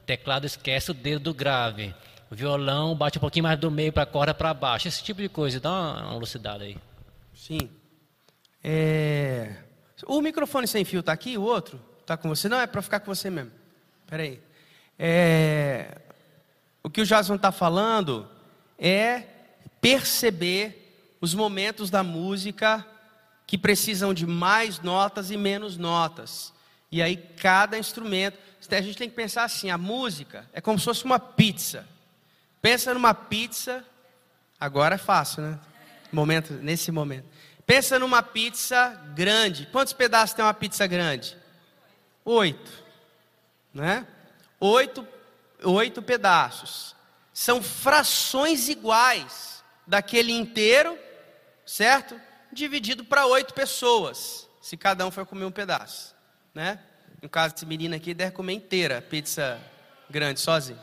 [0.00, 1.94] o teclado esquece o dedo do grave.
[2.30, 4.88] O violão bate um pouquinho mais do meio para a corda para baixo.
[4.88, 5.60] Esse tipo de coisa.
[5.60, 6.78] Dá uma, uma lucidada aí.
[7.34, 7.68] Sim.
[8.64, 9.54] É...
[10.06, 11.36] O microfone sem fio está aqui?
[11.36, 11.80] O outro?
[12.00, 12.48] Está com você?
[12.48, 13.52] Não, é para ficar com você mesmo.
[14.04, 14.40] Espera aí.
[14.98, 15.98] É...
[16.82, 18.28] O que o Jason está falando
[18.78, 19.24] é
[19.80, 22.84] perceber os momentos da música
[23.46, 26.52] que precisam de mais notas e menos notas.
[26.90, 28.38] E aí cada instrumento,
[28.70, 31.86] a gente tem que pensar assim, a música é como se fosse uma pizza.
[32.60, 33.84] Pensa numa pizza,
[34.60, 35.58] agora é fácil, né?
[36.12, 37.26] Momento, nesse momento.
[37.66, 39.66] Pensa numa pizza grande.
[39.72, 41.36] Quantos pedaços tem uma pizza grande?
[42.24, 42.70] Oito,
[43.72, 44.06] né?
[44.60, 45.06] Oito,
[45.64, 46.94] oito pedaços.
[47.32, 50.98] São frações iguais daquele inteiro,
[51.64, 52.20] certo?
[52.52, 56.14] Dividido para oito pessoas, se cada um for comer um pedaço,
[56.54, 56.78] né?
[57.20, 59.60] No caso desse menino aqui, deve comer inteira pizza
[60.10, 60.78] grande, sozinho.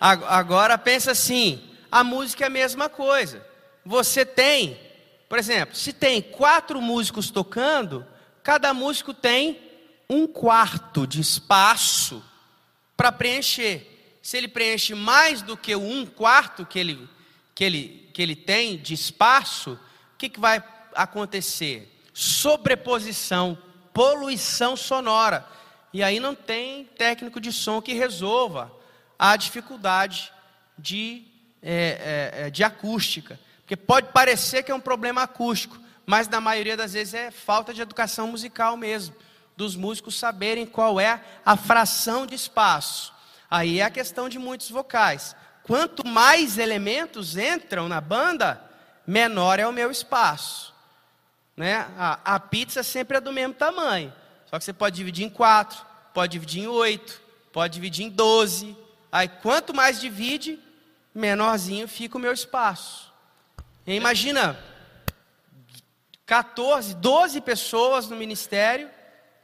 [0.00, 3.46] Agora pensa assim, a música é a mesma coisa.
[3.84, 4.80] Você tem,
[5.28, 8.04] por exemplo, se tem quatro músicos tocando,
[8.42, 9.60] cada músico tem
[10.08, 12.24] um quarto de espaço
[12.96, 14.18] para preencher.
[14.22, 17.08] Se ele preenche mais do que um quarto que ele,
[17.54, 19.72] que ele, que ele tem de espaço,
[20.14, 20.60] o que, que vai
[20.94, 21.88] acontecer?
[22.12, 23.56] Sobreposição,
[23.92, 25.46] poluição sonora.
[25.92, 28.72] E aí não tem técnico de som que resolva
[29.18, 30.32] a dificuldade
[30.78, 31.24] de,
[31.62, 33.38] é, é, é, de acústica.
[33.60, 37.72] Porque pode parecer que é um problema acústico, mas na maioria das vezes é falta
[37.72, 39.14] de educação musical mesmo,
[39.56, 43.12] dos músicos saberem qual é a fração de espaço.
[43.50, 45.36] Aí é a questão de muitos vocais.
[45.62, 48.60] Quanto mais elementos entram na banda,
[49.06, 50.71] menor é o meu espaço.
[51.56, 51.86] Né?
[51.96, 54.12] A, a pizza sempre é do mesmo tamanho.
[54.46, 57.20] Só que você pode dividir em quatro, pode dividir em oito,
[57.52, 58.76] pode dividir em doze.
[59.10, 60.58] Aí quanto mais divide,
[61.14, 63.12] menorzinho fica o meu espaço.
[63.86, 64.58] E imagina
[66.26, 68.88] 14, 12 pessoas no ministério,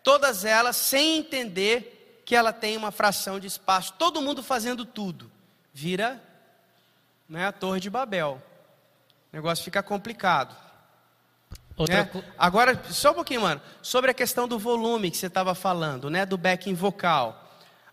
[0.02, 5.30] todas elas sem entender que ela tem uma fração de espaço, todo mundo fazendo tudo.
[5.72, 6.22] Vira
[7.28, 8.42] né, a Torre de Babel.
[9.32, 10.56] O negócio fica complicado.
[11.78, 12.10] Outra...
[12.12, 12.24] Né?
[12.36, 13.60] Agora, só um pouquinho, mano.
[13.80, 16.26] Sobre a questão do volume que você estava falando, né?
[16.26, 17.44] Do backing vocal.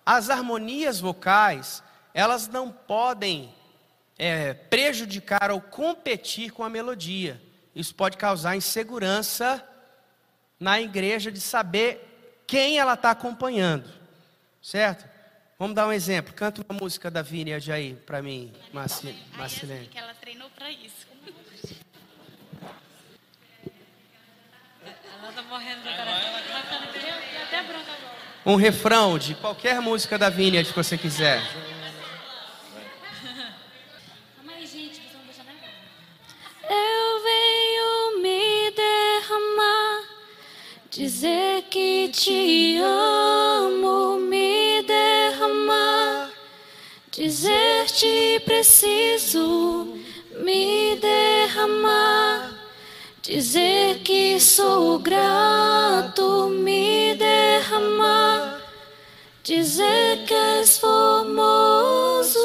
[0.04, 3.54] As harmonias vocais, elas não podem
[4.18, 7.42] é, prejudicar ou competir com a melodia.
[7.76, 9.64] Isso pode causar insegurança
[10.60, 13.90] na igreja de saber quem ela está acompanhando.
[14.62, 15.08] Certo?
[15.60, 16.34] Vamos dar um exemplo.
[16.34, 19.24] Canta uma música da Vini a Jair para mim, Marcilene.
[19.38, 19.88] Marcilene.
[19.88, 21.05] que ela treinou para isso.
[25.60, 28.16] Tá até branca agora.
[28.46, 31.42] Um refrão de qualquer música da Vineyard que você quiser.
[36.68, 40.04] Eu venho me derramar,
[40.90, 46.32] dizer que te amo, me derramar,
[47.12, 49.98] dizer te preciso,
[50.44, 52.55] me derramar
[53.28, 58.62] Dizer que sou grato, me derramar,
[59.42, 62.40] dizer que és formoso.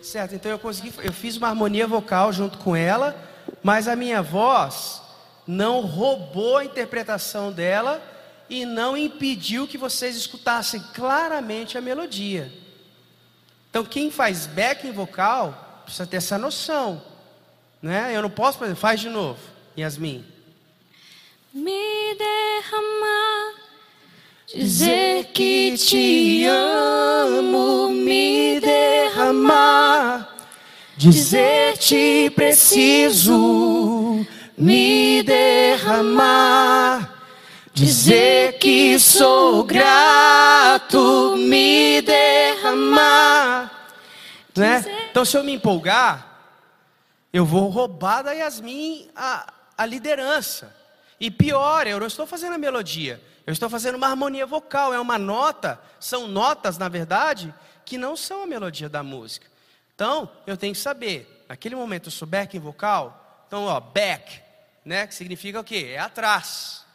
[0.00, 3.16] Certo, então eu consegui, eu fiz uma harmonia vocal junto com ela,
[3.60, 5.02] mas a minha voz
[5.48, 8.00] não roubou a interpretação dela
[8.48, 12.52] e não impediu que vocês escutassem claramente a melodia.
[13.68, 17.02] Então quem faz backing vocal precisa ter essa noção,
[17.84, 18.16] né?
[18.16, 19.38] Eu não posso, exemplo, faz de novo,
[19.78, 20.24] Yasmin.
[21.52, 23.54] Me derramar,
[24.52, 30.34] dizer que te amo, me derramar,
[30.96, 34.24] dizer te preciso,
[34.56, 37.22] me derramar,
[37.74, 43.90] dizer que sou grato, me derramar,
[44.56, 45.06] né?
[45.10, 46.33] Então se eu me empolgar,
[47.34, 50.72] eu vou roubar da Yasmin a, a liderança.
[51.18, 55.00] E pior, eu não estou fazendo a melodia, eu estou fazendo uma harmonia vocal, é
[55.00, 57.52] uma nota, são notas, na verdade,
[57.84, 59.48] que não são a melodia da música.
[59.96, 64.40] Então, eu tenho que saber, naquele momento eu sou backing vocal, então, ó, back,
[64.84, 65.92] né, que significa o quê?
[65.92, 66.86] É atrás,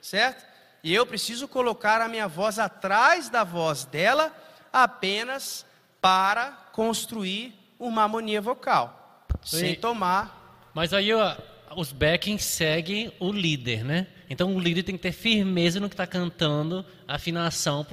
[0.00, 0.42] certo?
[0.82, 4.34] E eu preciso colocar a minha voz atrás da voz dela,
[4.72, 5.66] apenas
[6.00, 9.01] para construir uma harmonia vocal,
[9.42, 10.70] sem E- tomar.
[10.74, 11.36] Mas aí ó,
[11.76, 14.06] os backings seguem o líder, né?
[14.28, 17.86] Então o líder tem que ter firmeza no que está cantando, afinação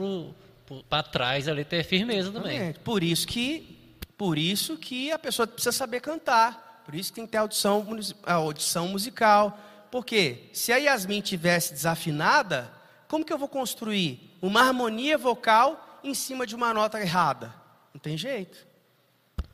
[0.89, 2.53] para trás ali ter firmeza também.
[2.55, 2.79] Exatamente.
[2.79, 6.81] Por isso que, por isso que a pessoa precisa saber cantar.
[6.85, 7.85] Por isso que tem que ter audição,
[8.25, 9.59] audição musical.
[9.91, 12.71] Porque se a Yasmin tivesse desafinada,
[13.07, 17.53] como que eu vou construir uma harmonia vocal em cima de uma nota errada?
[17.93, 18.65] Não tem jeito.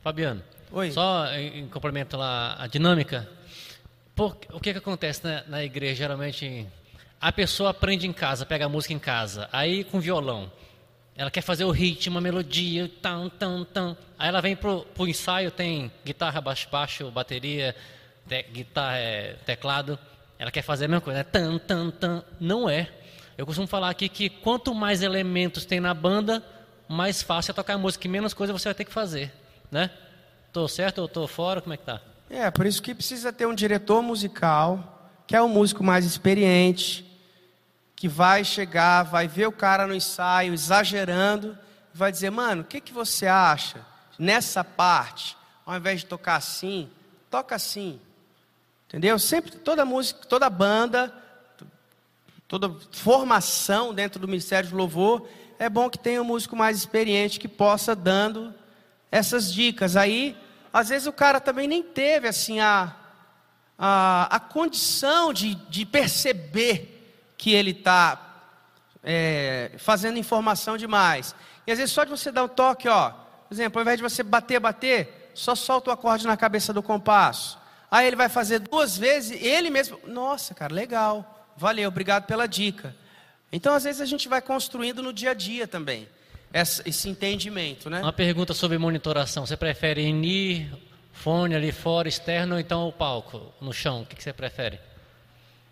[0.02, 0.42] Fabiano,
[0.76, 0.90] Oi.
[0.90, 3.26] só em, em complemento lá a dinâmica.
[4.14, 5.94] Por- o que, que acontece na, na igreja?
[5.94, 6.66] Geralmente
[7.18, 10.52] a pessoa aprende em casa, pega a música em casa, aí com violão.
[11.16, 13.96] Ela quer fazer o ritmo, a melodia, tam, tam, tam.
[14.18, 17.74] Aí ela vem pro, pro ensaio, tem guitarra, baixo, baixo bateria,
[18.28, 19.98] te- guitarra, é, teclado.
[20.38, 21.24] Ela quer fazer a mesma coisa, né?
[21.24, 22.22] Tam, tam, tam.
[22.38, 22.90] Não é.
[23.38, 26.42] Eu costumo falar aqui que quanto mais elementos tem na banda,
[26.86, 29.32] mais fácil é tocar música e menos coisa você vai ter que fazer,
[29.70, 29.90] né?
[30.56, 31.60] Tô certo ou tô fora?
[31.60, 32.00] Como é que tá?
[32.30, 37.04] É, por isso que precisa ter um diretor musical, que é um músico mais experiente,
[37.94, 41.58] que vai chegar, vai ver o cara no ensaio exagerando,
[41.92, 43.84] vai dizer, mano, o que, que você acha
[44.18, 45.36] nessa parte?
[45.66, 46.88] Ao invés de tocar assim,
[47.30, 48.00] toca assim.
[48.88, 49.18] Entendeu?
[49.18, 51.12] Sempre, toda música, toda banda,
[52.48, 57.38] toda formação dentro do Ministério de Louvor, é bom que tenha um músico mais experiente
[57.38, 58.54] que possa dando
[59.12, 59.96] essas dicas.
[59.96, 60.34] Aí,
[60.76, 62.94] às vezes o cara também nem teve assim a,
[63.78, 68.22] a, a condição de, de perceber que ele está
[69.78, 71.34] fazendo informação demais.
[71.66, 74.02] E às vezes só de você dar um toque, ó, por exemplo, ao invés de
[74.02, 77.58] você bater, bater, só solta o acorde na cabeça do compasso.
[77.90, 82.94] Aí ele vai fazer duas vezes, ele mesmo, nossa, cara, legal, valeu, obrigado pela dica.
[83.50, 86.06] Então, às vezes a gente vai construindo no dia a dia também
[86.52, 88.00] esse entendimento, né?
[88.00, 89.44] Uma pergunta sobre monitoração.
[89.46, 90.70] Você prefere in
[91.12, 94.02] fone ali fora, externo, ou então o palco, no chão?
[94.02, 94.78] O que, que você prefere?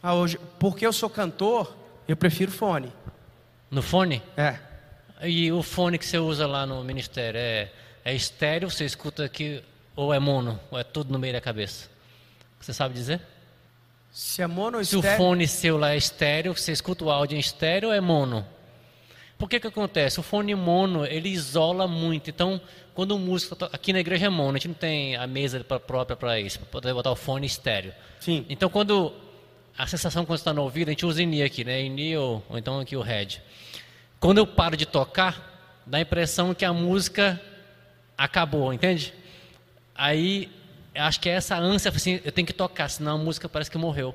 [0.03, 1.75] Ah, hoje, porque eu sou cantor,
[2.07, 2.93] eu prefiro fone.
[3.71, 4.23] No fone?
[4.37, 4.59] É.
[5.23, 7.71] E o fone que você usa lá no ministério é,
[8.05, 9.63] é estéreo, você escuta aqui,
[9.97, 11.89] ou é mono, ou é tudo no meio da cabeça?
[12.61, 13.21] Você sabe dizer?
[14.13, 17.11] Se é mono ou Se o estéreo- fone seu lá é estéreo, você escuta o
[17.11, 18.47] áudio em estéreo ou é mono?
[19.38, 20.20] Por que que acontece?
[20.20, 22.31] O fone mono, ele isola muito.
[22.31, 22.61] Então,
[22.94, 23.57] quando o músico...
[23.57, 26.59] to- Aqui na igreja é mono, a gente não tem a mesa própria para isso,
[26.61, 27.92] para poder botar o fone estéreo.
[28.20, 28.47] Sim.
[28.49, 29.12] Então, quando...
[29.77, 31.83] A sensação quando está no ouvido, a gente usa in aqui, né?
[31.83, 33.42] In ou, ou então aqui o head.
[34.20, 37.42] Quando eu paro de tocar, dá a impressão que a música
[38.17, 39.13] acabou, entende?
[39.92, 40.48] Aí,
[40.94, 43.77] acho que é essa ânsia, assim, eu tenho que tocar, senão a música parece que
[43.77, 44.15] morreu.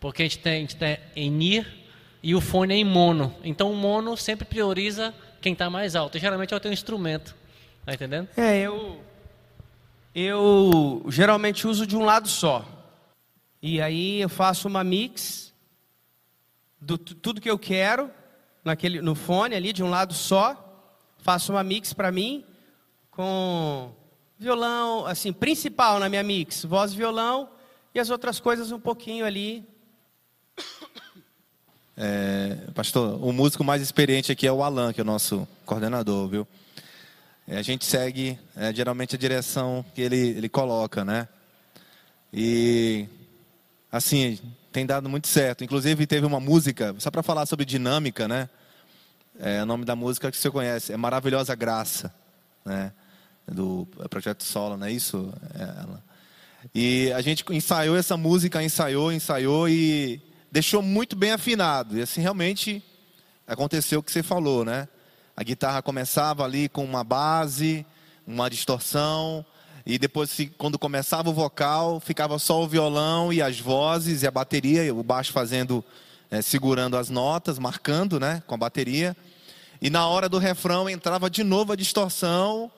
[0.00, 1.85] Porque a gente tem, a gente tem em ir
[2.28, 3.32] e o fone é em mono.
[3.44, 6.16] Então, o mono sempre prioriza quem está mais alto.
[6.16, 7.36] E, geralmente é o teu instrumento.
[7.84, 8.28] Tá entendendo?
[8.36, 9.00] É, eu.
[10.12, 12.64] Eu geralmente uso de um lado só.
[13.62, 15.54] E aí eu faço uma mix
[16.80, 18.10] do tu- tudo que eu quero
[18.64, 20.62] naquele, no fone ali, de um lado só.
[21.18, 22.44] Faço uma mix para mim
[23.10, 23.92] com
[24.38, 27.48] violão, assim, principal na minha mix, voz e violão,
[27.94, 29.64] e as outras coisas um pouquinho ali.
[31.98, 36.28] É, pastor, o músico mais experiente aqui é o Alan, que é o nosso coordenador,
[36.28, 36.48] viu?
[37.48, 41.26] É, a gente segue é, geralmente a direção que ele, ele coloca, né?
[42.30, 43.08] E
[43.90, 44.38] assim,
[44.70, 45.64] tem dado muito certo.
[45.64, 48.50] Inclusive teve uma música, só para falar sobre dinâmica, né?
[49.38, 52.12] É o nome da música que você conhece, é Maravilhosa Graça,
[52.62, 52.92] né?
[53.48, 55.32] Do Projeto Solo, não é isso?
[55.54, 56.04] É ela.
[56.74, 60.20] E a gente ensaiou essa música, ensaiou, ensaiou e
[60.50, 61.98] deixou muito bem afinado.
[61.98, 62.82] E assim, realmente
[63.46, 64.88] aconteceu o que você falou, né?
[65.36, 67.84] A guitarra começava ali com uma base,
[68.26, 69.44] uma distorção,
[69.86, 74.32] e depois, quando começava o vocal, ficava só o violão e as vozes e a
[74.32, 75.84] bateria, o baixo fazendo,
[76.28, 79.16] é, segurando as notas, marcando, né, com a bateria.
[79.80, 82.68] E na hora do refrão entrava de novo a distorção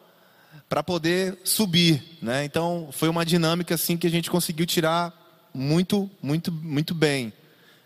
[0.68, 2.44] para poder subir, né?
[2.44, 5.14] Então foi uma dinâmica assim que a gente conseguiu tirar
[5.54, 7.32] muito, muito, muito bem.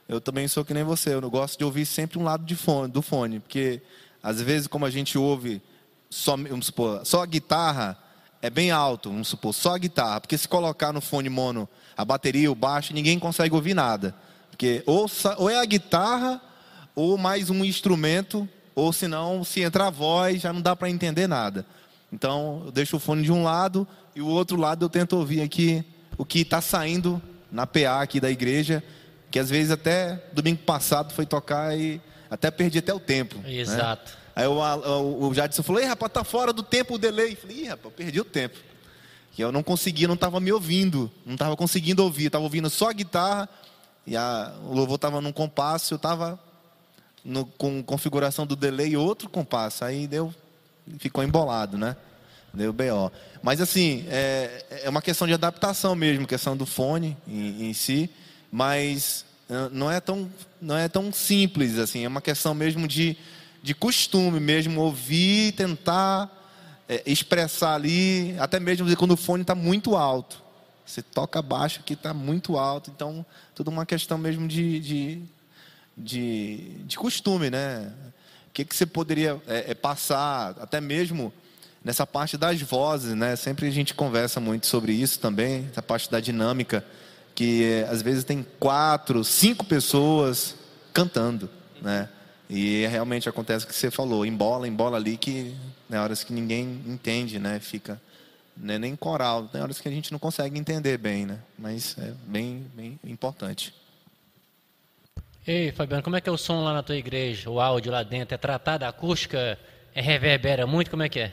[0.09, 3.03] Eu também sou que nem você, eu gosto de ouvir sempre um lado fone, do
[3.03, 3.81] fone, porque
[4.23, 5.63] às vezes como a gente ouve
[6.11, 7.97] só, vamos supor, só a guitarra
[8.43, 12.05] é bem alto, vamos supor, só a guitarra, porque se colocar no fone mono a
[12.05, 14.15] bateria, o baixo, ninguém consegue ouvir nada.
[14.51, 15.07] Porque ou,
[15.39, 16.41] ou é a guitarra
[16.95, 21.27] ou mais um instrumento, ou senão se entrar a voz já não dá para entender
[21.27, 21.65] nada.
[22.13, 25.41] Então eu deixo o fone de um lado e o outro lado eu tento ouvir
[25.41, 25.85] aqui
[26.19, 28.83] o que está saindo na PA aqui da igreja,
[29.33, 31.99] que às vezes até domingo passado foi tocar e
[32.31, 33.39] até perdi até o tempo.
[33.39, 33.55] Né?
[33.55, 34.13] Exato.
[34.13, 34.17] Né?
[34.37, 37.33] Aí o, o, o Jadson falou, ei rapaz, tá fora do tempo o delay.
[37.33, 38.59] Eu falei, ih rapaz, perdi o tempo.
[39.33, 42.91] Que eu não conseguia, não estava me ouvindo, não estava conseguindo ouvir, estava ouvindo só
[42.91, 43.49] a guitarra
[44.07, 46.39] e a, o louvor estava num compasso, eu estava
[47.57, 49.83] com configuração do delay outro compasso.
[49.83, 50.35] Aí deu,
[50.99, 51.97] ficou embolado, né?
[52.53, 53.11] Deu BO.
[53.43, 58.11] Mas assim, é, é uma questão de adaptação mesmo, questão do fone em, em si,
[58.53, 59.25] mas
[59.73, 60.31] não é tão,
[60.61, 63.17] não é tão simples assim, é uma questão mesmo de,
[63.63, 66.31] de costume mesmo, ouvir, tentar
[66.89, 70.43] é, expressar ali, até mesmo quando o fone está muito alto.
[70.85, 73.25] Você toca baixo que está muito alto, então
[73.55, 75.23] tudo uma questão mesmo de, de,
[75.97, 77.93] de, de costume, né?
[78.49, 81.33] O que, que você poderia é, é, passar, até mesmo
[81.83, 83.37] nessa parte das vozes, né?
[83.37, 86.85] Sempre a gente conversa muito sobre isso também, essa parte da dinâmica,
[87.35, 90.57] que às vezes tem quatro, cinco pessoas
[90.93, 91.49] cantando,
[91.81, 92.09] né?
[92.49, 95.55] E realmente acontece o que você falou, embola, embola ali que
[95.89, 97.59] tem né, horas que ninguém entende, né?
[97.61, 98.01] Fica
[98.57, 101.39] né, nem coral, tem horas que a gente não consegue entender bem, né?
[101.59, 103.75] Mas é bem, bem importante.
[105.47, 107.51] Ei, Fabiano, como é que é o som lá na tua igreja?
[107.51, 109.59] O áudio lá dentro é tratado, a acústica
[109.95, 110.91] é reverbera muito?
[110.91, 111.33] Como é que é?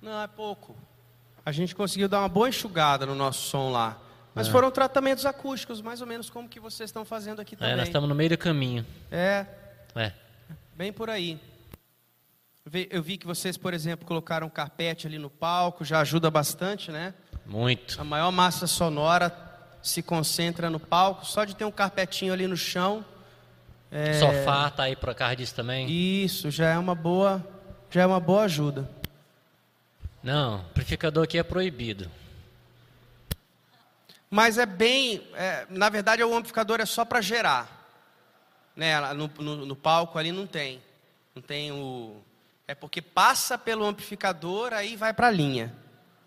[0.00, 0.76] Não, é pouco.
[1.44, 3.98] A gente conseguiu dar uma boa enxugada no nosso som lá.
[4.34, 4.50] Mas é.
[4.50, 7.74] foram tratamentos acústicos, mais ou menos como que vocês estão fazendo aqui também.
[7.74, 8.86] É, nós estamos no meio do caminho.
[9.10, 9.46] É.
[9.94, 10.12] É.
[10.74, 11.38] Bem por aí.
[12.90, 16.90] Eu vi que vocês, por exemplo, colocaram um carpete ali no palco, já ajuda bastante,
[16.92, 17.12] né?
[17.44, 18.00] Muito.
[18.00, 19.36] A maior massa sonora
[19.82, 23.04] se concentra no palco, só de ter um carpetinho ali no chão.
[23.90, 24.14] É...
[24.14, 25.90] Sofá tá aí por causa disso também.
[25.90, 27.44] Isso já é uma boa,
[27.90, 28.88] já é uma boa ajuda.
[30.22, 32.08] Não, amplificador aqui é proibido.
[34.34, 37.86] Mas é bem, é, na verdade o amplificador é só para gerar,
[38.74, 38.98] né?
[39.12, 40.82] No, no, no palco ali não tem,
[41.34, 42.16] não tem o,
[42.66, 45.76] é porque passa pelo amplificador aí vai para a linha,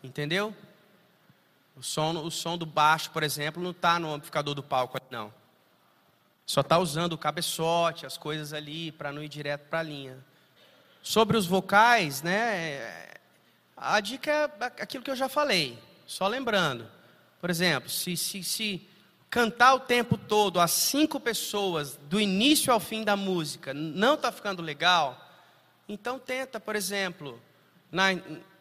[0.03, 0.55] entendeu?
[1.75, 5.33] O som, o som do baixo, por exemplo, não está no amplificador do palco, não.
[6.45, 10.15] Só está usando o cabeçote, as coisas ali, para não ir direto para a linha.
[11.01, 13.17] Sobre os vocais, né?
[13.75, 15.79] A dica é aquilo que eu já falei.
[16.05, 16.87] Só lembrando.
[17.39, 18.87] Por exemplo, se, se, se
[19.29, 24.31] cantar o tempo todo as cinco pessoas, do início ao fim da música, não está
[24.31, 25.21] ficando legal,
[25.87, 27.39] então tenta, por exemplo,
[27.91, 28.07] na,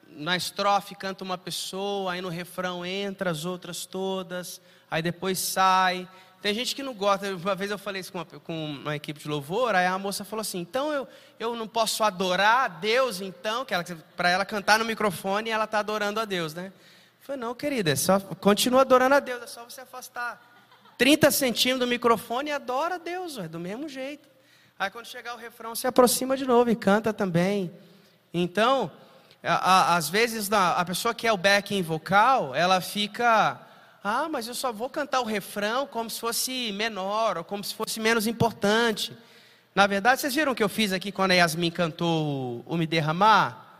[0.09, 4.61] na estrofe canta uma pessoa, aí no refrão entra as outras todas,
[4.91, 6.09] aí depois sai.
[6.43, 7.35] Tem gente que não gosta.
[7.35, 10.25] Uma vez eu falei isso com uma, com uma equipe de louvor, aí a moça
[10.25, 11.09] falou assim: então eu,
[11.39, 13.75] eu não posso adorar a Deus, então, que
[14.17, 16.73] para ela cantar no microfone ela está adorando a Deus, né?
[17.25, 20.39] Falei: não, querida, é só, continua adorando a Deus, é só você afastar
[20.99, 24.29] 30 centímetros do microfone e adora a Deus, é do mesmo jeito.
[24.79, 27.73] Aí quando chegar o refrão, se aproxima de novo e canta também.
[28.33, 28.93] Então,
[29.43, 33.59] a, a, às vezes a, a pessoa que é o backing vocal, ela fica,
[34.03, 37.75] ah, mas eu só vou cantar o refrão como se fosse menor, ou como se
[37.75, 39.17] fosse menos importante.
[39.75, 42.87] Na verdade, vocês viram o que eu fiz aqui quando a Yasmin cantou o Me
[42.87, 43.74] Derramar?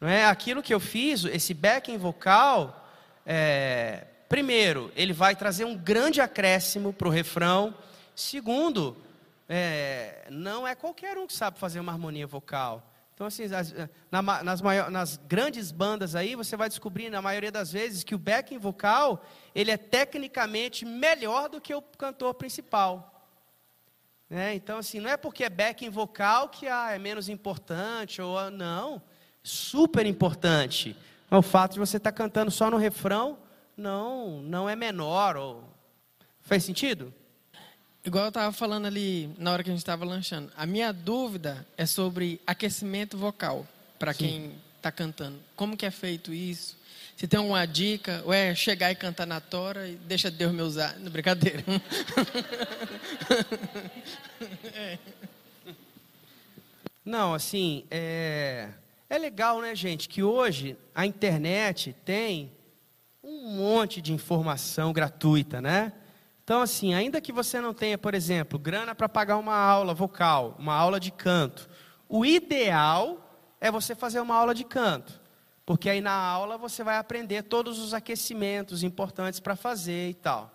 [0.00, 0.24] Não é?
[0.24, 2.88] Aquilo que eu fiz, esse backing vocal,
[3.26, 7.74] é, primeiro, ele vai trazer um grande acréscimo para o refrão.
[8.14, 8.96] Segundo,
[9.48, 12.86] é, não é qualquer um que sabe fazer uma harmonia vocal.
[13.12, 13.74] Então, assim, as,
[14.10, 18.14] na, nas, maior, nas, grandes bandas aí, você vai descobrir, na maioria das vezes, que
[18.14, 19.22] o backing vocal,
[19.54, 23.28] ele é tecnicamente melhor do que o cantor principal.
[24.30, 24.54] Né?
[24.54, 28.50] Então, assim, não é porque é backing vocal que ah, é menos importante, ou ah,
[28.50, 29.02] não.
[29.42, 30.96] Super importante.
[31.30, 33.38] O fato de você estar tá cantando só no refrão
[33.76, 35.36] não, não é menor.
[35.36, 35.64] Ou...
[36.42, 37.12] Faz sentido?
[38.04, 40.50] Igual eu estava falando ali na hora que a gente estava lanchando.
[40.56, 43.66] A minha dúvida é sobre aquecimento vocal
[43.98, 45.38] para quem está cantando.
[45.54, 46.78] Como que é feito isso?
[47.14, 50.62] Se tem alguma dica, ou é chegar e cantar na tora e deixa Deus me
[50.62, 50.98] usar.
[50.98, 51.62] Não, brincadeira.
[54.74, 54.98] é.
[57.04, 58.70] Não, assim, é,
[59.10, 62.52] é legal, né, gente, que hoje a internet tem
[63.22, 65.92] um monte de informação gratuita, né?
[66.44, 70.54] Então, assim, ainda que você não tenha, por exemplo, grana para pagar uma aula vocal,
[70.60, 71.68] uma aula de canto,
[72.08, 75.20] o ideal é você fazer uma aula de canto.
[75.66, 80.52] Porque aí na aula você vai aprender todos os aquecimentos importantes para fazer e tal.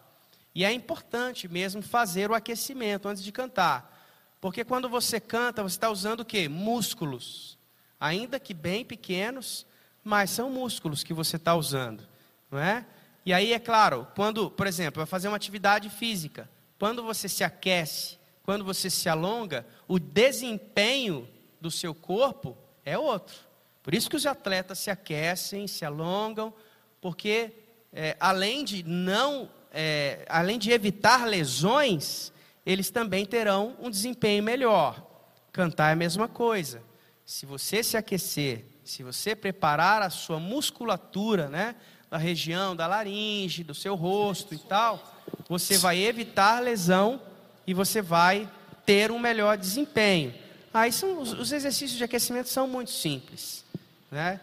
[0.53, 3.93] E é importante mesmo fazer o aquecimento antes de cantar.
[4.39, 6.47] Porque quando você canta, você está usando o quê?
[6.47, 7.57] Músculos.
[7.99, 9.65] Ainda que bem pequenos,
[10.03, 12.07] mas são músculos que você está usando.
[12.51, 12.85] Não é?
[13.25, 17.43] E aí, é claro, quando, por exemplo, vai fazer uma atividade física, quando você se
[17.43, 21.27] aquece, quando você se alonga, o desempenho
[21.59, 23.35] do seu corpo é outro.
[23.81, 26.53] Por isso que os atletas se aquecem, se alongam,
[27.01, 27.53] porque
[27.91, 32.31] é, além de não, é, além de evitar lesões,
[32.65, 35.03] eles também terão um desempenho melhor.
[35.51, 36.83] Cantar é a mesma coisa.
[37.25, 41.75] Se você se aquecer, se você preparar a sua musculatura, né,
[42.09, 45.03] da região da laringe, do seu rosto e tal,
[45.49, 47.19] você vai evitar lesão
[47.65, 48.49] e você vai
[48.85, 50.33] ter um melhor desempenho.
[50.73, 53.65] Aí são, os exercícios de aquecimento são muito simples.
[54.11, 54.39] Né?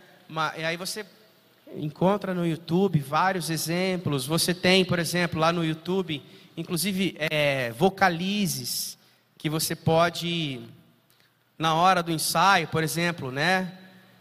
[0.56, 1.06] E aí você
[1.76, 4.26] encontra no YouTube vários exemplos.
[4.26, 6.22] Você tem, por exemplo, lá no YouTube,
[6.56, 8.98] inclusive é, vocalizes
[9.38, 10.60] que você pode,
[11.62, 13.70] na hora do ensaio, por exemplo, né?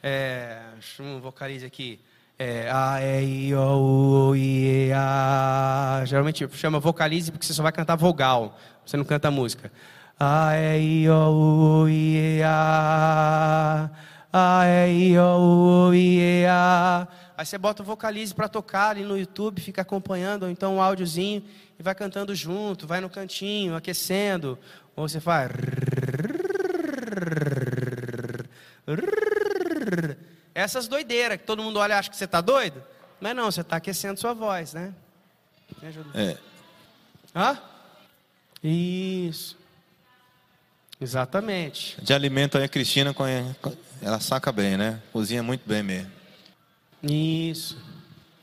[0.04, 2.00] É, deixa eu vocalize aqui.
[2.38, 6.04] É, a, e, I, O, U, I, E, A.
[6.06, 9.72] Geralmente chama vocalize porque você só vai cantar vogal, você não canta música.
[10.20, 13.90] A, E, I, O, U, I, E, A.
[14.32, 17.08] A, E, I, O, U, I, E, A.
[17.36, 20.82] Aí você bota o vocalize para tocar ali no YouTube, fica acompanhando, ou então um
[20.82, 21.44] áudiozinho
[21.80, 24.60] e vai cantando junto, vai no cantinho, aquecendo.
[24.96, 25.50] Ou você faz.
[30.54, 32.84] Essas doideiras que todo mundo olha e acha que você está doido.
[33.20, 34.94] Mas não, você está aquecendo sua voz, né?
[35.82, 36.10] Me ajuda.
[36.14, 36.38] É.
[37.36, 37.58] Hã?
[38.64, 39.58] Isso.
[41.00, 42.00] Exatamente.
[42.02, 43.16] De alimento aí a Cristina
[44.02, 45.02] ela saca bem, né?
[45.12, 46.12] Cozinha muito bem mesmo.
[47.02, 47.78] Isso.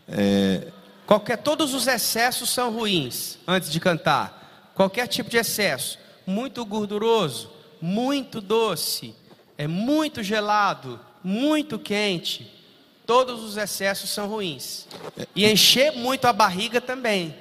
[0.09, 0.72] É...
[1.07, 4.72] Qualquer, todos os excessos são ruins antes de cantar.
[4.74, 5.99] Qualquer tipo de excesso.
[6.26, 9.14] Muito gorduroso, muito doce,
[9.59, 12.49] é muito gelado, muito quente.
[13.05, 14.87] Todos os excessos são ruins.
[15.35, 17.35] E encher muito a barriga também.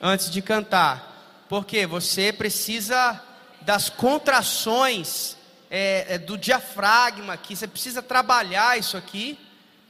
[0.00, 1.44] Antes de cantar.
[1.46, 3.22] Porque você precisa
[3.60, 5.36] das contrações
[5.70, 7.54] é, é, do diafragma aqui.
[7.54, 9.38] Você precisa trabalhar isso aqui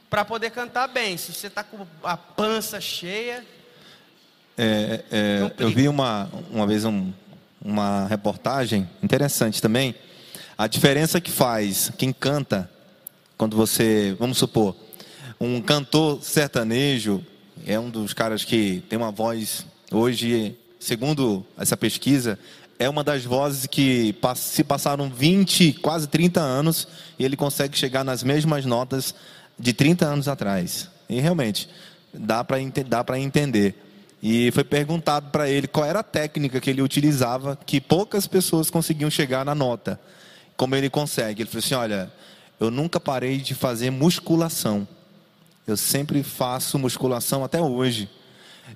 [0.09, 1.15] para poder cantar bem.
[1.15, 3.45] Se você está com a pança cheia.
[4.57, 7.13] É, é eu vi uma, uma vez um,
[7.61, 9.95] uma reportagem interessante também.
[10.59, 12.69] A diferença que faz quem canta,
[13.37, 14.75] quando você, vamos supor,
[15.39, 17.25] um cantor sertanejo,
[17.65, 22.37] é um dos caras que tem uma voz, hoje, segundo essa pesquisa,
[22.77, 28.03] é uma das vozes que se passaram 20, quase 30 anos e ele consegue chegar
[28.03, 29.15] nas mesmas notas
[29.57, 30.89] de 30 anos atrás.
[31.07, 31.69] E realmente,
[32.13, 33.81] dá para dá entender.
[34.21, 38.69] E foi perguntado para ele qual era a técnica que ele utilizava, que poucas pessoas
[38.69, 39.97] conseguiam chegar na nota.
[40.59, 41.43] Como ele consegue?
[41.43, 42.11] Ele falou assim: Olha,
[42.59, 44.85] eu nunca parei de fazer musculação.
[45.65, 48.09] Eu sempre faço musculação até hoje.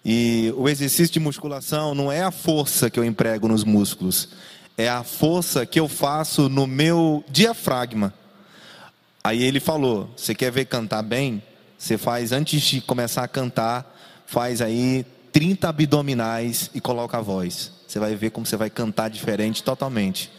[0.03, 4.29] E o exercício de musculação não é a força que eu emprego nos músculos,
[4.77, 8.13] é a força que eu faço no meu diafragma.
[9.21, 11.43] Aí ele falou: você quer ver cantar bem?
[11.77, 13.93] Você faz antes de começar a cantar,
[14.25, 17.73] faz aí 30 abdominais e coloca a voz.
[17.85, 20.31] Você vai ver como você vai cantar diferente totalmente.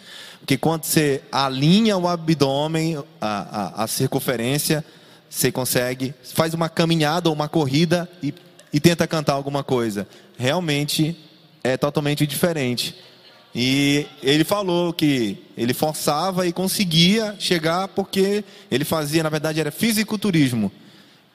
[0.44, 4.84] Porque quando você alinha o abdômen, a, a, a circunferência,
[5.28, 8.32] você consegue, faz uma caminhada ou uma corrida e
[8.74, 10.04] e tenta cantar alguma coisa.
[10.36, 11.16] Realmente
[11.62, 12.96] é totalmente diferente.
[13.54, 19.70] E ele falou que ele forçava e conseguia chegar porque ele fazia, na verdade, era
[19.70, 20.72] fisiculturismo.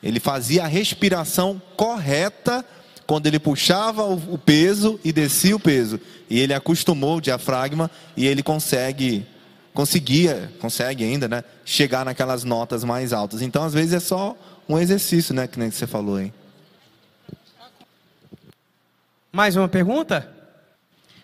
[0.03, 2.65] Ele fazia a respiração correta
[3.09, 5.99] quando ele puxava o, peso e descia o peso.
[6.29, 9.25] E ele acostumou o diafragma e ele consegue,
[9.73, 11.43] conseguia, consegue ainda, né?
[11.65, 13.41] Chegar naquelas notas mais altas.
[13.41, 14.37] Então, às vezes, é só
[14.69, 15.47] um exercício, né?
[15.47, 16.31] Que nem você falou, hein?
[19.31, 20.31] Mais uma pergunta?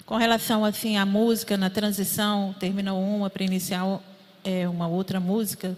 [0.08, 4.00] Com relação assim à música na transição, termina uma para iniciar
[4.44, 5.78] é, uma outra música,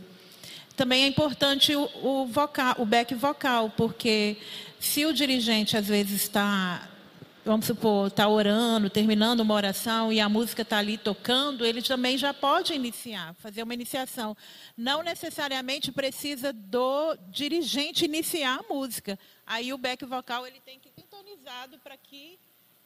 [0.78, 4.38] também é importante o, o vocal, o back vocal, porque
[4.80, 6.88] se o dirigente às vezes está,
[7.44, 12.18] vamos supor, está orando, terminando uma oração e a música está ali tocando, ele também
[12.18, 14.36] já pode iniciar, fazer uma iniciação.
[14.76, 19.18] Não necessariamente precisa do dirigente iniciar a música.
[19.46, 22.38] Aí o back vocal ele tem que sintonizado para que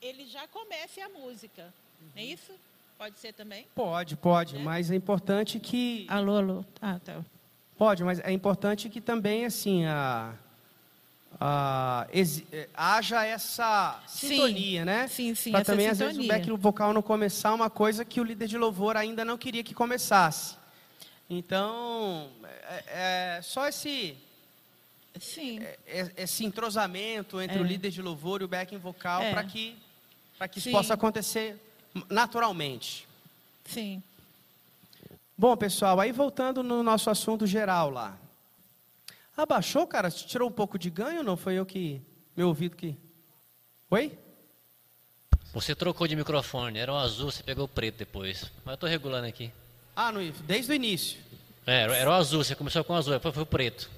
[0.02, 1.74] ele já comece a música.
[2.16, 2.52] Não é isso?
[2.98, 3.66] Pode ser também?
[3.74, 6.06] Pode, pode, mas é importante que.
[6.08, 6.66] Alô, alô.
[6.80, 7.24] Ah, tá.
[7.76, 10.36] Pode, mas é importante que também, assim, a,
[11.40, 15.08] a, exi- eh, haja essa sintonia, Sim, né?
[15.08, 16.46] sim, sim, Para também, às vezes, o sintonia.
[16.46, 19.74] back vocal não começar uma coisa que o líder de louvor ainda não queria que
[19.74, 20.56] começasse.
[21.30, 24.16] Então, é, é só esse,
[25.20, 25.60] Sim.
[25.88, 27.62] é- esse entrosamento entre É.
[27.62, 29.32] o líder de louvor e o backing vocal É.
[29.32, 29.78] para que,
[30.38, 31.60] para que isso possa acontecer
[32.10, 33.08] naturalmente.
[33.66, 34.02] Sim.
[35.38, 38.16] Bom, pessoal, aí voltando no nosso assunto geral lá.
[39.36, 40.12] Abaixou, cara?
[40.12, 41.38] Tirou um pouco de ganho ou não?
[41.38, 42.02] Foi eu que.
[42.36, 42.98] Meu ouvido que.
[43.90, 44.18] Oi?
[45.54, 48.50] Você trocou de microfone, era o azul, você pegou o preto depois.
[48.64, 49.52] Mas eu tô regulando aqui.
[49.96, 51.20] Ah, no, desde o início.
[51.68, 53.90] É, era, o azul, você começou com o azul, depois foi o preto.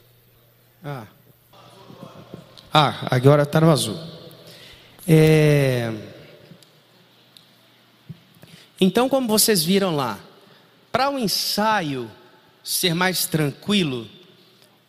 [0.83, 1.05] Ah.
[2.73, 3.97] Ah, agora está no azul.
[5.07, 5.91] É...
[8.81, 10.19] Então, como vocês viram lá,
[10.91, 12.09] para o ensaio
[12.63, 14.09] ser mais tranquilo,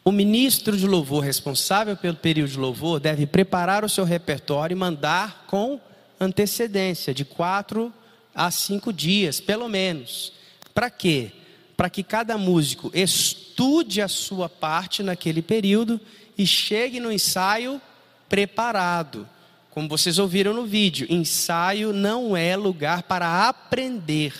[0.04, 4.78] o ministro de louvor responsável pelo período de louvor deve preparar o seu repertório e
[4.78, 5.80] mandar com
[6.20, 7.92] antecedência, de quatro
[8.34, 10.32] a cinco dias, pelo menos.
[10.74, 11.32] Para quê?
[11.74, 15.98] Para que cada músico estude a sua parte naquele período
[16.36, 17.80] e chegue no ensaio
[18.28, 19.26] preparado.
[19.70, 24.34] Como vocês ouviram no vídeo, ensaio não é lugar para aprender.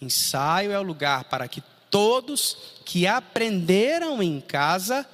[0.00, 1.62] Ensaio é o lugar para que
[1.92, 5.06] todos que aprenderam em casa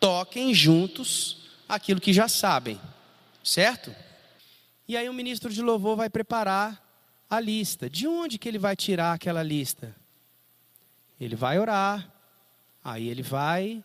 [0.00, 2.78] toquem juntos aquilo que já sabem,
[3.42, 3.94] certo?
[4.88, 6.84] E aí o ministro de louvor vai preparar
[7.30, 7.88] a lista.
[7.88, 9.94] De onde que ele vai tirar aquela lista?
[11.20, 12.12] Ele vai orar,
[12.82, 13.82] aí ele vai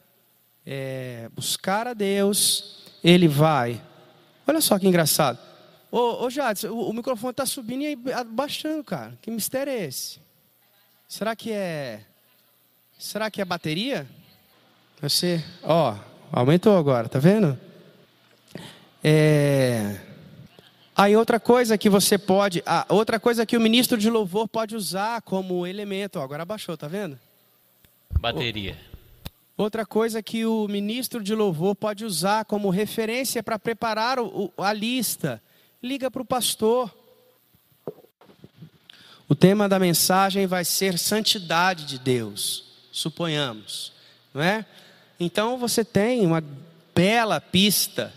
[0.66, 3.80] é, buscar a Deus, ele vai.
[4.48, 5.40] Olha só que engraçado.
[5.92, 9.18] Ô, ô Jades, o, o microfone está subindo e aí abaixando, cara.
[9.22, 10.20] Que mistério é esse?
[11.08, 12.06] Será que é.
[13.00, 14.06] Será que é bateria?
[15.02, 15.42] Você.
[15.64, 15.96] Ó,
[16.32, 17.58] aumentou agora, tá vendo?
[19.02, 20.02] É.
[20.96, 24.76] Aí outra coisa que você pode, ah, outra coisa que o ministro de louvor pode
[24.76, 27.18] usar como elemento, ó, agora abaixou, tá vendo?
[28.20, 28.78] Bateria.
[29.56, 34.62] Outra coisa que o ministro de louvor pode usar como referência para preparar o- o-
[34.62, 35.42] a lista,
[35.82, 36.94] liga para o pastor.
[39.30, 43.94] O tema da mensagem vai ser santidade de Deus, suponhamos,
[44.34, 44.66] não é?
[45.20, 46.44] Então você tem uma
[46.96, 48.14] bela pista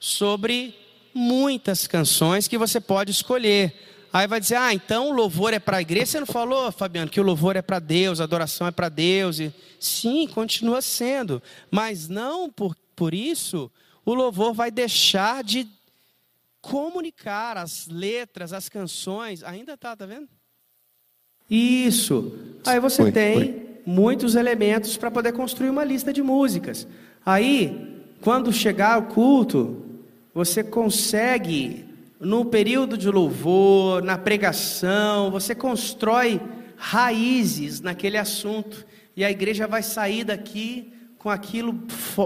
[0.00, 0.74] sobre
[1.14, 3.74] muitas canções que você pode escolher.
[4.12, 6.06] Aí vai dizer, ah, então o louvor é para a igreja.
[6.06, 9.38] Você não falou, Fabiano, que o louvor é para Deus, a adoração é para Deus.
[9.38, 11.42] E, sim, continua sendo.
[11.70, 13.70] Mas não por, por isso
[14.04, 15.68] o louvor vai deixar de
[16.62, 19.42] comunicar as letras, as canções.
[19.42, 20.28] Ainda tá, tá vendo?
[21.50, 22.32] Isso.
[22.66, 23.67] Aí você Foi, tem foi.
[23.88, 26.86] Muitos elementos para poder construir uma lista de músicas.
[27.24, 29.82] Aí, quando chegar o culto,
[30.34, 31.86] você consegue,
[32.20, 36.38] no período de louvor, na pregação, você constrói
[36.76, 38.84] raízes naquele assunto.
[39.16, 41.74] E a igreja vai sair daqui com aquilo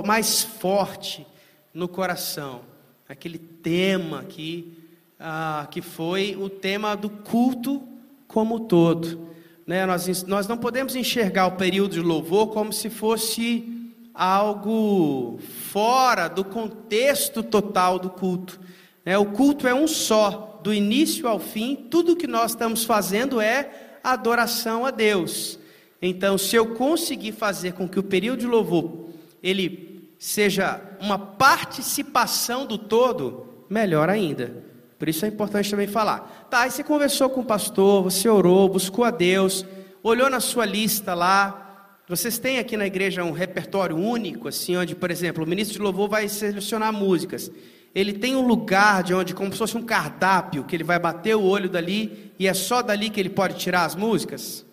[0.04, 1.24] mais forte
[1.72, 2.62] no coração.
[3.08, 4.76] Aquele tema que,
[5.16, 7.86] ah, que foi o tema do culto
[8.26, 9.31] como todo.
[9.66, 9.86] Né?
[9.86, 15.38] Nós, nós não podemos enxergar o período de louvor como se fosse algo
[15.70, 18.60] fora do contexto total do culto.
[19.04, 19.16] né?
[19.16, 23.98] O culto é um só, do início ao fim, tudo que nós estamos fazendo é
[24.04, 25.58] adoração a Deus.
[26.00, 29.08] Então, se eu conseguir fazer com que o período de louvor
[29.42, 34.71] ele seja uma participação do todo, melhor ainda.
[35.02, 36.46] Por isso é importante também falar.
[36.48, 39.66] Tá, aí você conversou com o pastor, você orou, buscou a Deus,
[40.00, 41.98] olhou na sua lista lá.
[42.08, 45.82] Vocês têm aqui na igreja um repertório único, assim, onde, por exemplo, o ministro de
[45.82, 47.50] louvor vai selecionar músicas.
[47.92, 51.34] ele tem um lugar de onde, como se fosse um cardápio, que ele vai bater
[51.34, 54.64] o olho dali e é só dali que ele pode tirar as músicas?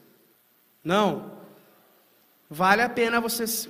[0.84, 1.40] Não.
[2.48, 3.68] Vale a pena vocês.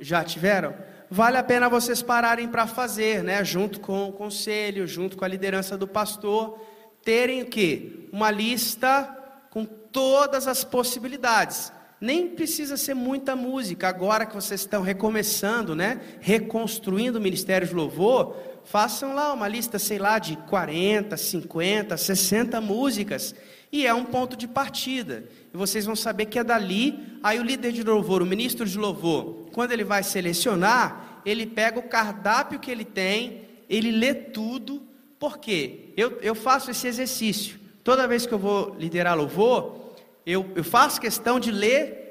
[0.00, 0.74] Já tiveram?
[1.10, 3.44] Vale a pena vocês pararem para fazer, né?
[3.44, 6.58] Junto com o conselho, junto com a liderança do pastor,
[7.02, 8.08] terem o quê?
[8.12, 9.16] Uma lista
[9.50, 11.72] com todas as possibilidades.
[12.00, 13.88] Nem precisa ser muita música.
[13.88, 16.00] Agora que vocês estão recomeçando, né?
[16.20, 22.60] Reconstruindo o ministério de louvor, façam lá uma lista, sei lá, de 40, 50, 60
[22.60, 23.34] músicas.
[23.72, 25.24] E é um ponto de partida.
[25.52, 27.18] E vocês vão saber que é dali.
[27.22, 31.78] Aí o líder de louvor, o ministro de louvor, quando ele vai selecionar, ele pega
[31.78, 34.82] o cardápio que ele tem, ele lê tudo.
[35.18, 35.92] Por quê?
[35.96, 37.58] Eu, eu faço esse exercício.
[37.82, 39.94] Toda vez que eu vou liderar louvor,
[40.24, 42.06] eu, eu faço questão de ler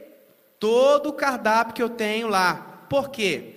[0.60, 2.86] todo o cardápio que eu tenho lá.
[2.90, 3.56] Por quê?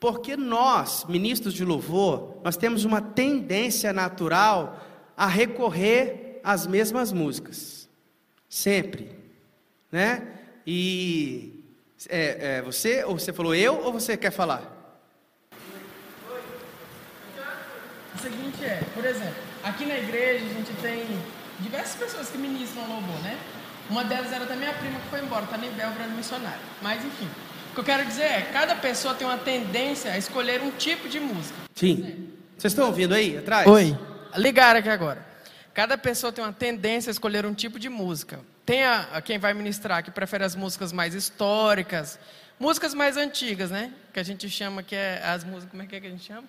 [0.00, 4.78] Porque nós, ministros de louvor, nós temos uma tendência natural
[5.16, 7.86] a recorrer às mesmas músicas.
[8.48, 9.14] Sempre.
[9.92, 10.26] Né?
[10.66, 11.62] E
[12.08, 14.74] é, é, você, ou você falou eu, ou você quer falar?
[18.14, 21.04] O seguinte é, por exemplo, aqui na igreja a gente tem
[21.60, 23.38] diversas pessoas que ministram louvor, né?
[23.90, 26.60] Uma delas era até minha prima que foi embora, está em Belgrado missionário.
[26.80, 27.28] Mas enfim,
[27.70, 31.10] o que eu quero dizer é, cada pessoa tem uma tendência a escolher um tipo
[31.10, 31.58] de música.
[31.74, 32.30] Sim.
[32.56, 33.68] Vocês estão ouvindo aí atrás?
[33.68, 33.96] Oi.
[34.34, 35.27] Ligaram aqui agora.
[35.78, 38.40] Cada pessoa tem uma tendência a escolher um tipo de música.
[38.66, 42.18] Tem a, a quem vai ministrar que prefere as músicas mais históricas,
[42.58, 43.92] músicas mais antigas, né?
[44.12, 46.24] Que a gente chama que é as músicas, como é que, é que a gente
[46.24, 46.42] chama?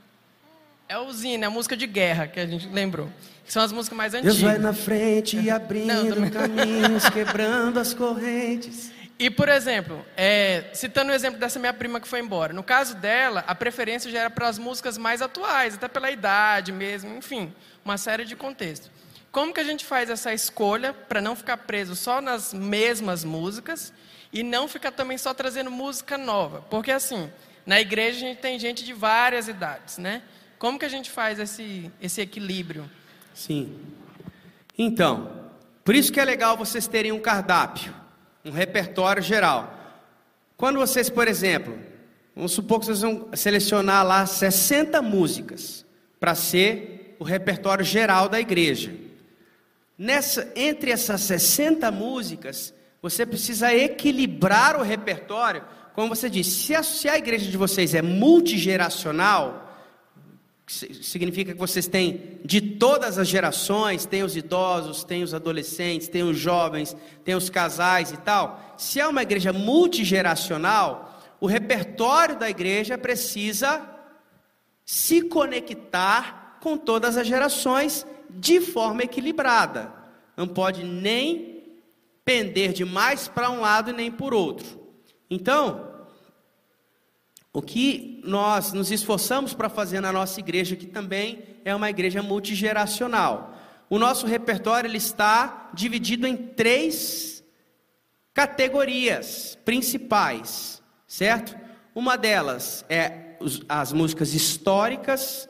[0.88, 3.07] É o Zine, a música de guerra que a gente lembrou.
[3.45, 4.36] Que são as músicas mais antigas.
[4.38, 8.91] Deus vai na frente e abrindo Não, caminhos, quebrando as correntes.
[9.19, 12.51] E, por exemplo, é, citando o exemplo dessa minha prima que foi embora.
[12.51, 16.71] No caso dela, a preferência já era para as músicas mais atuais, até pela idade
[16.71, 17.53] mesmo, enfim,
[17.86, 18.97] uma série de contextos.
[19.32, 23.93] Como que a gente faz essa escolha para não ficar preso só nas mesmas músicas
[24.34, 26.61] e não ficar também só trazendo música nova?
[26.69, 27.30] Porque assim,
[27.65, 30.23] na igreja a gente tem gente de várias idades, né?
[30.57, 32.89] Como que a gente faz esse, esse equilíbrio?
[33.34, 33.80] Sim.
[34.77, 35.51] Então,
[35.86, 37.93] por isso que é legal vocês terem um cardápio,
[38.43, 39.75] um repertório geral.
[40.57, 41.77] Quando vocês, por exemplo,
[42.36, 45.86] vamos supor que vocês vão selecionar lá 60 músicas
[46.19, 49.09] para ser o repertório geral da igreja.
[49.99, 55.61] Nessa, entre essas 60 músicas, você precisa equilibrar o repertório.
[55.93, 59.75] Como você disse, se a, se a igreja de vocês é multigeracional,
[60.65, 66.23] significa que vocês têm de todas as gerações, tem os idosos, tem os adolescentes, tem
[66.23, 66.95] os jovens,
[67.25, 68.75] tem os casais e tal.
[68.77, 73.85] Se é uma igreja multigeracional, o repertório da igreja precisa
[74.85, 79.93] se conectar com todas as gerações de forma equilibrada.
[80.38, 81.63] Não pode nem
[82.23, 84.80] pender demais para um lado e nem por outro.
[85.30, 85.89] Então,
[87.51, 92.21] o que nós nos esforçamos para fazer na nossa igreja, que também é uma igreja
[92.21, 93.57] multigeracional.
[93.89, 97.43] O nosso repertório ele está dividido em três
[98.34, 101.57] categorias principais, certo?
[101.95, 103.36] Uma delas é
[103.67, 105.48] as músicas históricas,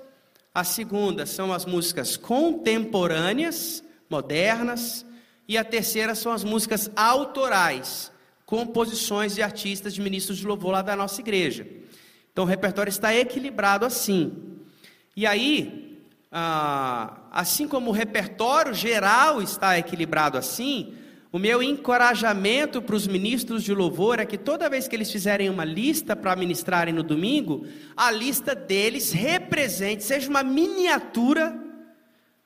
[0.54, 5.06] a segunda são as músicas contemporâneas, modernas,
[5.48, 8.12] e a terceira são as músicas autorais,
[8.46, 11.68] composições de artistas de ministros de louvor lá da nossa igreja.
[12.32, 14.60] Então o repertório está equilibrado assim.
[15.16, 16.00] E aí,
[16.32, 20.94] ah, assim como o repertório geral está equilibrado assim,
[21.32, 25.48] o meu encorajamento para os ministros de louvor é que toda vez que eles fizerem
[25.48, 31.56] uma lista para ministrarem no domingo, a lista deles represente, seja uma miniatura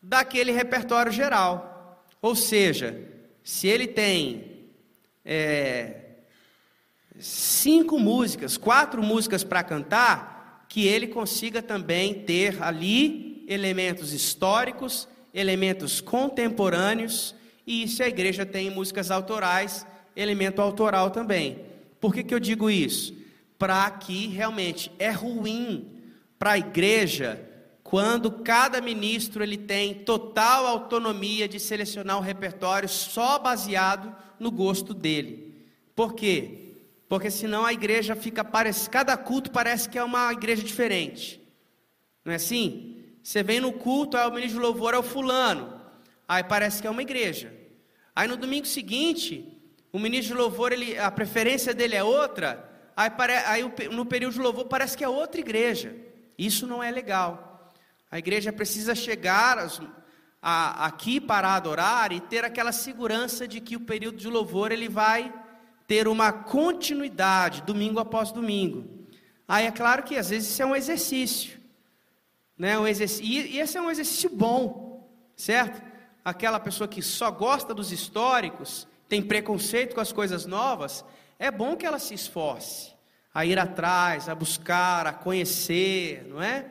[0.01, 2.05] daquele repertório geral.
[2.21, 2.99] Ou seja,
[3.41, 4.67] se ele tem
[5.23, 6.01] é,
[7.17, 16.01] cinco músicas, quatro músicas para cantar, que ele consiga também ter ali elementos históricos, elementos
[16.01, 17.34] contemporâneos,
[17.66, 19.86] e se a igreja tem músicas autorais,
[20.16, 21.59] elemento autoral também.
[21.99, 23.16] Por que, que eu digo isso?
[23.57, 25.88] Para que realmente é ruim
[26.38, 27.49] para a igreja
[27.84, 34.93] quando cada ministro ele tem total autonomia de selecionar um repertório só baseado no gosto
[34.93, 35.53] dele.
[35.95, 36.76] Por quê?
[37.07, 41.39] Porque senão a igreja fica parece, cada culto parece que é uma igreja diferente.
[42.26, 42.97] Não é assim?
[43.22, 45.82] Você vem no culto, aí o ministro de louvor é o fulano.
[46.34, 47.53] Aí parece que é uma igreja.
[48.15, 49.55] Aí no domingo seguinte,
[49.91, 52.71] o ministro de louvor, ele, a preferência dele é outra.
[52.97, 53.11] Aí,
[53.45, 53.61] aí
[53.91, 55.95] no período de louvor parece que é outra igreja.
[56.36, 57.71] Isso não é legal.
[58.09, 59.59] A igreja precisa chegar
[60.41, 64.89] a- aqui para adorar e ter aquela segurança de que o período de louvor ele
[64.89, 65.31] vai
[65.88, 69.05] ter uma continuidade, domingo após domingo.
[69.47, 71.59] Aí é claro que às vezes isso é um exercício,
[72.57, 72.79] né?
[72.79, 75.07] Um exercício, e, e esse é um exercício bom,
[75.38, 75.92] certo?
[76.24, 81.03] Aquela pessoa que só gosta dos históricos, tem preconceito com as coisas novas,
[81.38, 82.93] é bom que ela se esforce
[83.34, 86.67] a ir atrás, a buscar, a conhecer, não é?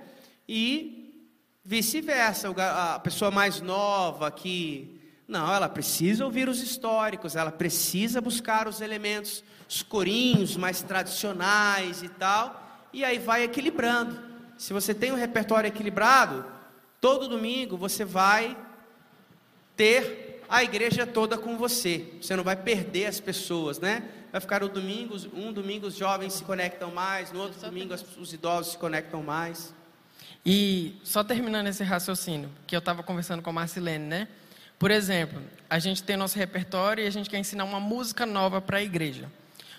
[0.48, 1.28] E
[1.64, 8.68] vice-versa, a pessoa mais nova que não, ela precisa ouvir os históricos, ela precisa buscar
[8.68, 14.20] os elementos, os corinhos mais tradicionais e tal, e aí vai equilibrando.
[14.58, 16.44] Se você tem um repertório equilibrado,
[17.00, 18.56] todo domingo você vai
[19.76, 22.06] ter a igreja toda com você.
[22.20, 24.02] Você não vai perder as pessoas, né?
[24.30, 28.32] Vai ficar o domingo, um domingo os jovens se conectam mais, no outro domingo os
[28.32, 29.74] idosos se conectam mais.
[30.44, 34.28] E só terminando esse raciocínio, que eu estava conversando com a Marcilene, né?
[34.78, 38.60] Por exemplo, a gente tem nosso repertório e a gente quer ensinar uma música nova
[38.60, 39.30] para a igreja.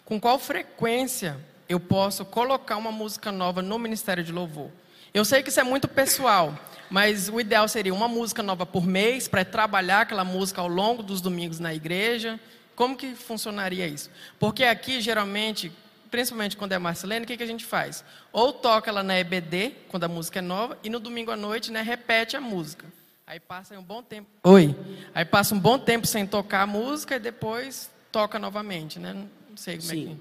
[0.05, 1.37] Com qual frequência
[1.67, 4.69] eu posso colocar uma música nova no Ministério de Louvor?
[5.13, 6.57] Eu sei que isso é muito pessoal,
[6.89, 11.03] mas o ideal seria uma música nova por mês para trabalhar aquela música ao longo
[11.03, 12.39] dos domingos na igreja.
[12.75, 14.09] Como que funcionaria isso?
[14.39, 15.71] Porque aqui, geralmente,
[16.09, 18.03] principalmente quando é Marcelene, o que, que a gente faz?
[18.31, 21.71] Ou toca ela na EBD, quando a música é nova, e no domingo à noite,
[21.71, 22.87] né, repete a música.
[23.27, 24.27] Aí passa um bom tempo.
[24.43, 24.75] Oi.
[25.13, 29.13] Aí passa um bom tempo sem tocar a música e depois toca novamente, né?
[29.13, 30.19] Não sei como é Sim.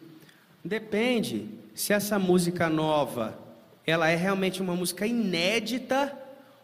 [0.63, 0.69] que.
[0.69, 3.42] Depende se essa música nova,
[3.87, 6.17] ela é realmente uma música inédita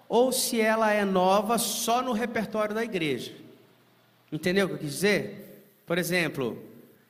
[0.09, 3.33] ou se ela é nova só no repertório da igreja.
[4.33, 5.65] Entendeu o que eu quis dizer?
[5.87, 6.63] Por exemplo,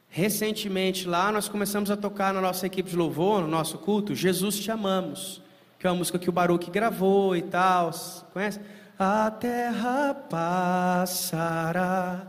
[0.09, 4.59] recentemente lá nós começamos a tocar na nossa equipe de louvor, no nosso culto, Jesus
[4.59, 5.42] te amamos,
[5.78, 7.90] que é uma música que o Baruch gravou e tal,
[8.32, 8.61] conhece?
[8.98, 12.26] A terra passará,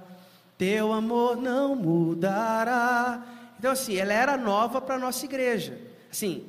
[0.57, 3.23] teu amor não mudará.
[3.57, 5.79] Então assim, ela era nova para a nossa igreja.
[6.11, 6.45] Assim,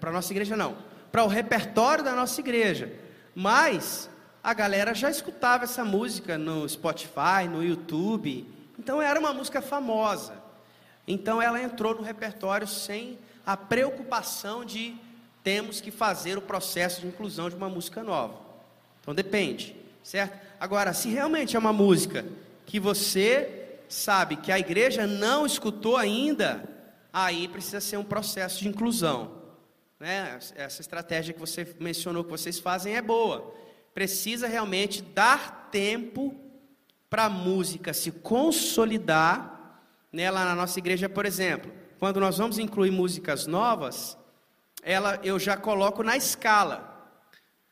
[0.00, 0.76] para a nossa igreja não,
[1.10, 2.92] para o repertório da nossa igreja.
[3.34, 4.08] Mas
[4.42, 8.48] a galera já escutava essa música no Spotify, no YouTube.
[8.78, 10.34] Então era uma música famosa.
[11.06, 14.96] Então ela entrou no repertório sem a preocupação de
[15.42, 18.34] temos que fazer o processo de inclusão de uma música nova.
[19.00, 20.36] Então depende, certo?
[20.58, 22.24] Agora, se realmente é uma música
[22.64, 26.68] que você sabe que a igreja não escutou ainda,
[27.12, 29.35] aí precisa ser um processo de inclusão.
[29.98, 30.38] Né?
[30.54, 33.54] Essa estratégia que você mencionou que vocês fazem é boa.
[33.94, 36.34] Precisa realmente dar tempo
[37.08, 39.80] para a música se consolidar.
[40.12, 40.30] Né?
[40.30, 44.18] Lá na nossa igreja, por exemplo, quando nós vamos incluir músicas novas,
[44.82, 46.94] ela eu já coloco na escala.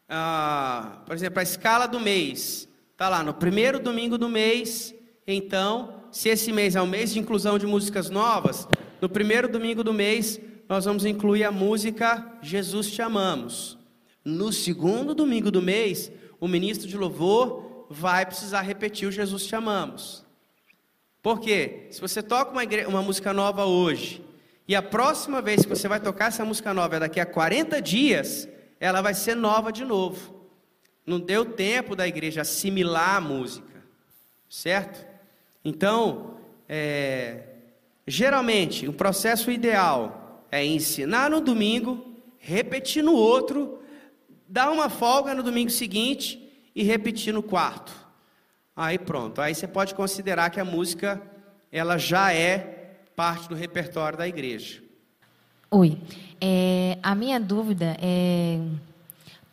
[0.09, 2.69] Ah, por exemplo, a escala do mês.
[2.93, 4.95] Está lá no primeiro domingo do mês.
[5.27, 8.69] Então, se esse mês é o mês de inclusão de músicas novas,
[9.01, 13.79] no primeiro domingo do mês, nós vamos incluir a música Jesus Te Amamos.
[14.25, 16.11] No segundo domingo do mês,
[16.41, 20.25] o ministro de louvor vai precisar repetir o Jesus Te Amamos.
[21.23, 21.87] Por quê?
[21.91, 22.87] Se você toca uma, igre...
[22.87, 24.25] uma música nova hoje,
[24.67, 27.81] e a próxima vez que você vai tocar essa música nova é daqui a 40
[27.83, 28.49] dias,
[28.81, 30.49] ela vai ser nova de novo.
[31.07, 33.85] Não deu tempo da igreja assimilar a música,
[34.49, 35.07] certo?
[35.63, 37.43] Então, é,
[38.07, 40.24] geralmente, o processo ideal
[40.55, 43.81] é ensinar no domingo, repetir no outro,
[44.49, 46.41] dar uma folga no domingo seguinte
[46.73, 47.93] e repetir no quarto.
[48.77, 51.21] Aí pronto, aí você pode considerar que a música
[51.73, 54.81] ela já é parte do repertório da igreja.
[55.73, 55.99] Oi,
[56.41, 58.61] é, a minha dúvida é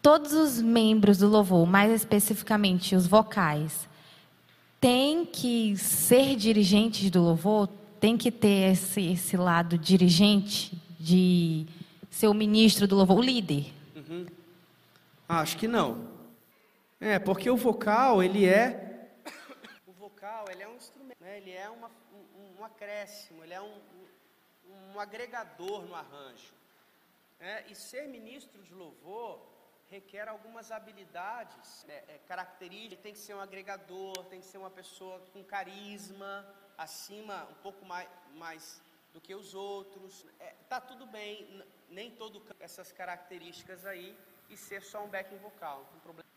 [0.04, 3.89] todos os membros do louvor, mais especificamente os vocais,
[4.80, 7.68] têm que ser dirigentes do louvor,
[7.99, 11.66] tem que ter esse, esse lado dirigente de
[12.10, 13.74] ser o ministro do louvor, o líder.
[15.28, 16.12] Acho que não.
[16.99, 19.10] É, porque o vocal, ele é.
[19.88, 21.38] O vocal, ele é um instrumento, né?
[21.38, 26.54] ele é uma, um, um acréscimo, ele é um, um, um agregador no arranjo.
[27.39, 29.39] É, e ser ministro de louvor
[29.89, 33.04] requer algumas habilidades, né, é, características.
[33.04, 36.45] Tem que ser um agregador, tem que ser uma pessoa com carisma,
[36.78, 38.82] acima, um pouco mais, mais
[39.14, 40.26] do que os outros.
[40.39, 44.16] É, tá tudo bem, nem todo essas características aí
[44.49, 46.30] e ser só um backing vocal, tem problema.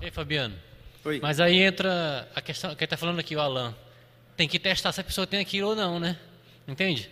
[0.00, 0.56] Ei, Fabiano.
[1.04, 1.20] Oi.
[1.20, 3.74] Mas aí entra a questão que está falando aqui, o Alan.
[4.36, 6.18] Tem que testar se a pessoa tem aquilo ou não, né?
[6.66, 7.10] Entende?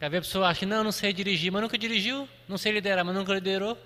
[0.00, 2.72] Às vezes a pessoa acha que não, não sei dirigir, mas nunca dirigiu, não sei
[2.72, 3.76] liderar, mas nunca liderou.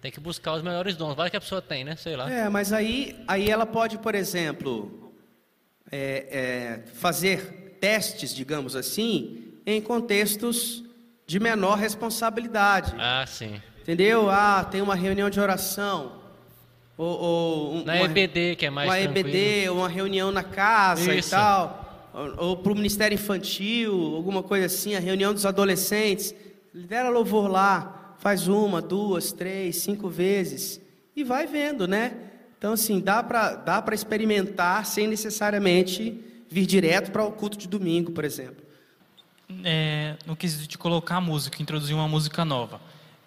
[0.00, 1.14] Tem que buscar os melhores dons.
[1.14, 1.96] Vai que a pessoa tem, né?
[1.96, 2.30] Sei lá.
[2.30, 5.12] É, mas aí, aí ela pode, por exemplo,
[5.90, 10.82] é, é, fazer testes, digamos assim, em contextos
[11.24, 12.92] de menor responsabilidade.
[12.98, 13.60] Ah, sim.
[13.80, 14.28] Entendeu?
[14.28, 16.12] Ah, tem uma reunião de oração.
[16.98, 19.28] Ou, ou um- Na uma, EBD, que é mais uma tranquilo.
[19.28, 21.28] EBD, uma reunião na casa Isso.
[21.28, 22.10] e tal.
[22.12, 26.34] Ou, ou para o Ministério Infantil, alguma coisa assim, a reunião dos adolescentes.
[26.74, 30.80] Lidera louvor lá, faz uma, duas, três, cinco vezes.
[31.14, 32.14] E vai vendo, né?
[32.58, 36.20] Então, assim, dá para dá para experimentar sem necessariamente
[36.50, 38.64] vir direto para o culto de domingo, por exemplo.
[39.64, 42.80] é, no quesito de colocar música, introduzir uma música nova.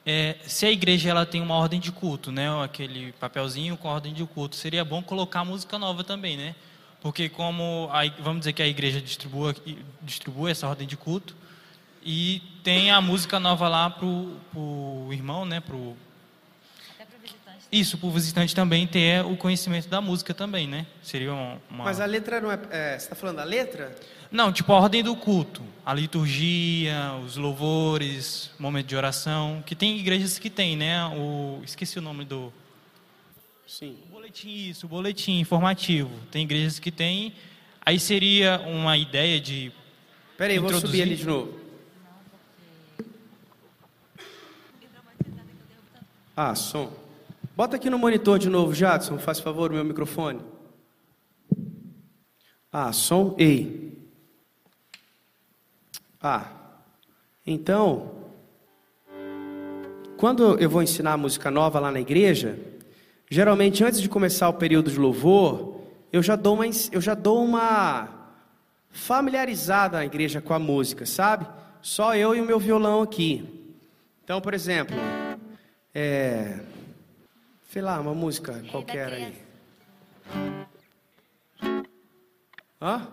[0.05, 3.93] É, se a igreja ela tem uma ordem de culto, né, aquele papelzinho com a
[3.93, 6.55] ordem de culto, seria bom colocar música nova também, né?
[7.01, 9.55] Porque como a, vamos dizer que a igreja distribua,
[10.01, 11.35] distribui essa ordem de culto
[12.03, 15.95] e tem a música nova lá pro, pro irmão, né, pro
[17.71, 20.87] isso, para o visitante também ter o conhecimento da música também, né?
[21.03, 21.59] Seria uma...
[21.69, 22.59] Mas a letra não é.
[22.71, 23.95] é você está falando da letra?
[24.31, 29.97] Não, tipo a ordem do culto, a liturgia, os louvores, momento de oração, que tem
[29.99, 31.05] igrejas que tem, né?
[31.15, 32.51] O esqueci o nome do
[33.67, 33.97] Sim.
[34.07, 36.11] o boletim isso, o boletim informativo.
[36.31, 37.33] Tem igrejas que tem.
[37.85, 39.71] Aí seria uma ideia de
[40.37, 41.01] Peraí, eu vou Introduzir.
[41.01, 41.59] subir ali de novo.
[46.35, 47.08] Ah, som.
[47.59, 50.39] Bota aqui no monitor de novo, Jadson, faz favor, meu microfone.
[52.71, 53.35] Ah, som.
[53.37, 53.99] Ei.
[56.21, 56.45] Ah.
[57.45, 58.13] Então,
[60.15, 62.57] quando eu vou ensinar música nova lá na igreja,
[63.29, 65.81] geralmente antes de começar o período de louvor,
[66.13, 68.07] eu já dou uma, eu já dou uma
[68.89, 71.45] familiarizada na igreja com a música, sabe?
[71.81, 73.75] Só eu e o meu violão aqui.
[74.23, 74.95] Então, por exemplo,
[75.93, 76.59] é,
[77.69, 79.33] sei lá, uma música qualquer aí.
[82.81, 83.07] Hã?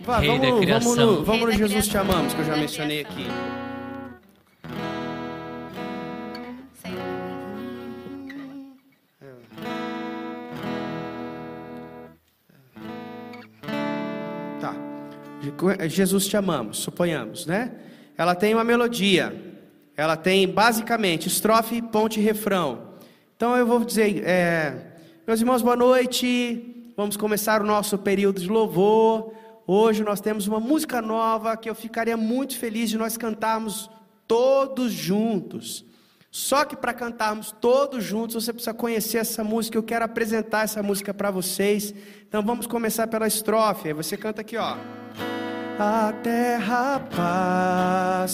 [0.00, 0.96] Vá, Rei da vamos, vamos criação.
[0.96, 3.26] no, vamos no da Jesus te amamos, que eu já Da mencionei aqui.
[14.60, 14.74] Tá.
[15.86, 17.72] Jesus te amamos, suponhamos, né?
[18.16, 19.43] Ela tem uma melodia.
[19.96, 22.94] Ela tem basicamente estrofe, ponte e refrão.
[23.36, 24.92] Então eu vou dizer, é,
[25.26, 26.92] meus irmãos, boa noite.
[26.96, 29.32] Vamos começar o nosso período de louvor.
[29.66, 33.88] Hoje nós temos uma música nova que eu ficaria muito feliz de nós cantarmos
[34.26, 35.84] todos juntos.
[36.30, 39.78] Só que para cantarmos todos juntos, você precisa conhecer essa música.
[39.78, 41.94] Eu quero apresentar essa música para vocês.
[42.28, 43.86] Então vamos começar pela estrofe.
[43.88, 44.76] Aí você canta aqui, ó.
[45.78, 48.24] A terra passará,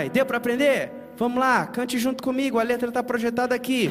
[0.00, 0.90] Aí, deu para aprender?
[1.14, 3.90] Vamos lá, cante junto comigo, a letra está projetada aqui.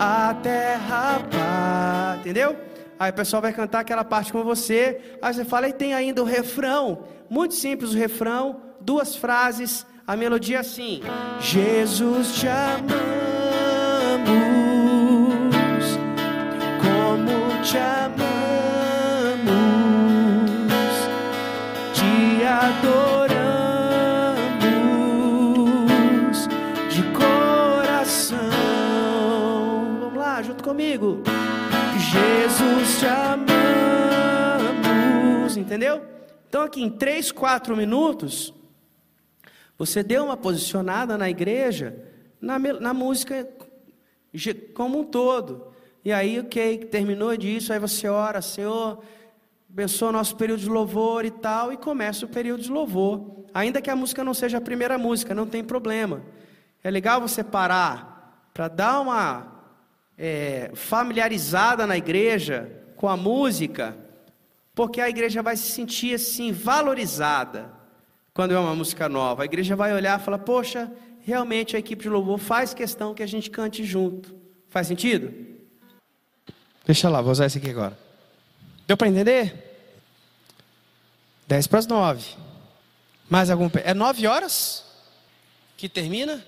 [0.00, 2.56] A terra pá, entendeu?
[2.98, 5.00] Aí o pessoal vai cantar aquela parte com você.
[5.22, 7.04] Aí você fala, e tem ainda o refrão.
[7.30, 11.02] Muito simples o refrão, duas frases, a melodia é assim:
[11.38, 12.98] Jesus te amamos,
[16.82, 18.23] como te amamos,
[30.98, 31.22] comigo.
[31.98, 33.06] Jesus te
[34.36, 36.02] amamos, entendeu?
[36.48, 38.54] Então aqui em três, quatro minutos,
[39.76, 41.96] você deu uma posicionada na igreja,
[42.40, 43.48] na, na música
[44.74, 45.68] como um todo.
[46.04, 49.02] E aí, ok, terminou disso, aí você ora, Senhor,
[49.70, 53.44] abençoa o nosso período de louvor e tal, e começa o período de louvor.
[53.52, 56.22] Ainda que a música não seja a primeira música, não tem problema.
[56.82, 59.53] É legal você parar para dar uma
[60.18, 63.96] é, familiarizada na igreja com a música,
[64.74, 67.70] porque a igreja vai se sentir assim valorizada
[68.32, 69.42] quando é uma música nova.
[69.42, 70.90] A igreja vai olhar e falar: Poxa,
[71.20, 74.34] realmente a equipe de louvor faz questão que a gente cante junto.
[74.68, 75.32] Faz sentido?
[76.84, 77.96] Deixa lá, vou usar esse aqui agora.
[78.86, 79.72] Deu para entender?
[81.46, 82.36] 10 para as 9.
[83.30, 83.70] Mais algum?
[83.84, 84.84] É 9 horas
[85.76, 86.44] que termina?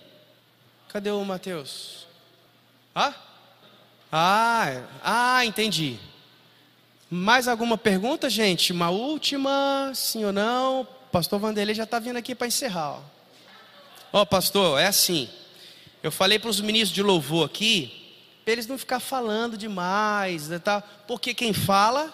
[0.88, 2.06] Cadê o Mateus?
[2.94, 3.14] Ah?
[4.18, 5.98] Ah, ah, entendi.
[7.10, 8.72] Mais alguma pergunta, gente?
[8.72, 10.88] Uma última, sim ou não?
[11.12, 12.92] Pastor Vanderlei já está vindo aqui para encerrar.
[12.92, 13.00] Ó,
[14.14, 15.28] Ó, pastor, é assim.
[16.02, 20.58] Eu falei para os ministros de louvor aqui, para eles não ficar falando demais, né,
[20.58, 20.80] tá?
[21.06, 22.10] porque quem fala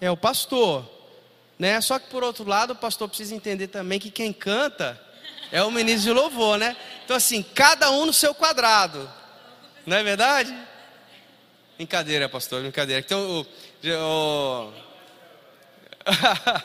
[0.00, 0.88] é o pastor.
[1.58, 1.78] Né?
[1.82, 4.98] Só que por outro lado, o pastor precisa entender também que quem canta
[5.52, 6.74] é o ministro de louvor, né?
[7.04, 9.10] Então assim, cada um no seu quadrado.
[9.84, 10.56] Não é verdade?
[11.76, 13.02] Brincadeira, pastor, brincadeira.
[13.04, 13.46] Então, o,
[13.88, 14.72] o...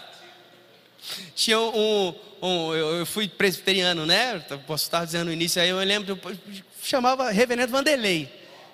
[1.33, 4.39] tinha um, um, eu fui presbiteriano, né?
[4.67, 6.37] Posso estar dizendo no início aí, eu lembro, eu
[6.83, 8.31] chamava Reverendo Vanderlei,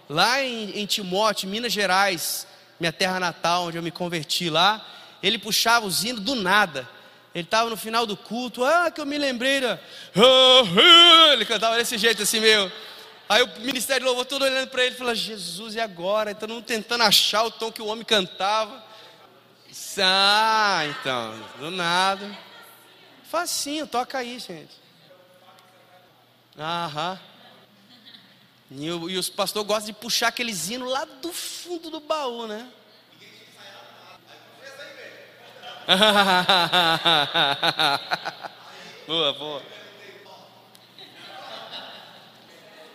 [0.09, 2.45] lá em, em Timóteo, Minas Gerais,
[2.79, 4.85] minha terra natal, onde eu me converti lá.
[5.23, 6.87] Ele puxava os hinos do nada.
[7.33, 9.79] Ele estava no final do culto, ah, que eu me lembrei da.
[11.33, 12.71] Ele cantava desse jeito assim, meu.
[13.27, 16.31] Aí o ministério de louvor todo olhando para ele e falando, Jesus, e agora?
[16.31, 18.83] Então não tentando achar o tom que o homem cantava.
[19.99, 22.37] Ah, então, do nada.
[23.23, 24.73] Facinho, toca aí, gente.
[26.57, 27.19] Aham.
[28.71, 32.69] E, e os pastores gostam de puxar aqueles hinos lá do fundo do baú, né?
[39.07, 39.84] boa, boa.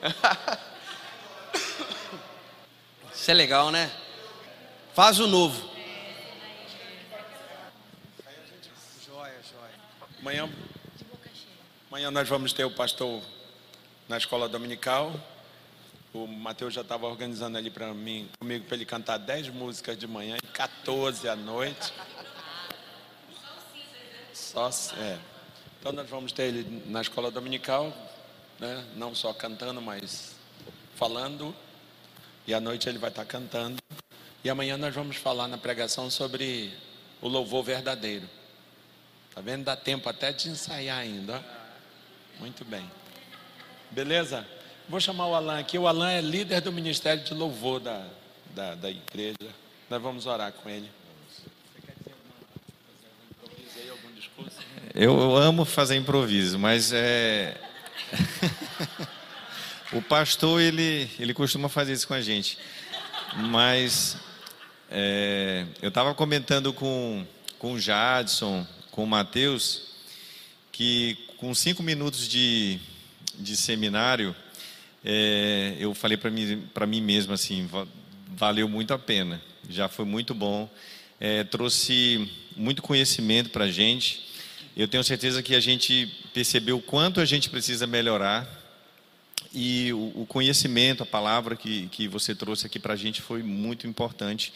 [3.13, 3.93] Isso é legal, né?
[4.95, 5.69] Faz o novo.
[9.05, 9.75] Joia, joia.
[10.21, 10.49] Amanhã,
[11.91, 13.23] amanhã nós vamos ter o pastor
[14.09, 15.13] na escola dominical.
[16.13, 20.09] O Mateus já estava organizando ali para mim, comigo, para ele cantar 10 músicas de
[20.09, 21.93] manhã e 14 à noite.
[24.33, 25.19] Só, é.
[25.79, 27.95] Então nós vamos ter ele na escola dominical,
[28.61, 28.85] né?
[28.95, 30.35] não só cantando, mas
[30.95, 31.55] falando.
[32.47, 33.79] E à noite ele vai estar cantando.
[34.45, 36.73] E amanhã nós vamos falar na pregação sobre
[37.21, 38.29] o louvor verdadeiro.
[39.35, 39.65] Tá vendo?
[39.65, 41.45] Dá tempo até de ensaiar ainda.
[42.39, 42.91] Muito bem.
[43.91, 44.47] Beleza?
[44.89, 45.79] Vou chamar o Alan aqui.
[45.79, 48.07] O Alan é líder do Ministério de Louvor da,
[48.55, 49.37] da, da igreja.
[49.89, 50.91] Nós vamos orar com ele.
[54.95, 57.70] Eu amo fazer improviso, mas é.
[59.93, 62.59] o pastor, ele, ele costuma fazer isso com a gente.
[63.37, 64.17] Mas
[64.91, 67.25] é, eu estava comentando com,
[67.59, 69.83] com o Jadson, com o Matheus,
[70.73, 72.79] que com cinco minutos de,
[73.39, 74.35] de seminário,
[75.05, 77.69] é, eu falei para mim, mim mesmo assim,
[78.29, 80.69] valeu muito a pena, já foi muito bom,
[81.19, 84.30] é, trouxe muito conhecimento para a gente.
[84.77, 88.49] Eu tenho certeza que a gente percebeu o quanto a gente precisa melhorar
[89.53, 93.87] e o, conhecimento, a palavra que, que você trouxe aqui para a gente foi muito
[93.87, 94.53] importante.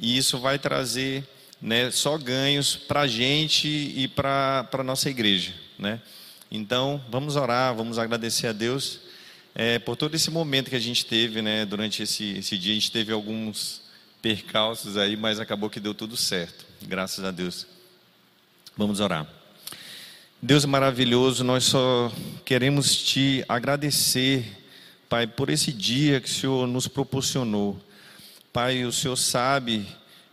[0.00, 1.24] E isso vai trazer
[1.60, 5.54] né, só ganhos para a gente e para a nossa igreja.
[5.78, 6.00] Né?
[6.50, 9.00] Então, vamos orar, vamos agradecer a Deus
[9.54, 12.72] é, por todo esse momento que a gente teve né, durante esse, esse dia.
[12.72, 13.82] A gente teve alguns
[14.20, 16.66] percalços aí, mas acabou que deu tudo certo.
[16.82, 17.66] Graças a Deus.
[18.76, 19.41] Vamos orar.
[20.44, 22.10] Deus maravilhoso, nós só
[22.44, 24.44] queremos te agradecer,
[25.08, 27.80] Pai, por esse dia que o Senhor nos proporcionou.
[28.52, 29.86] Pai, o Senhor sabe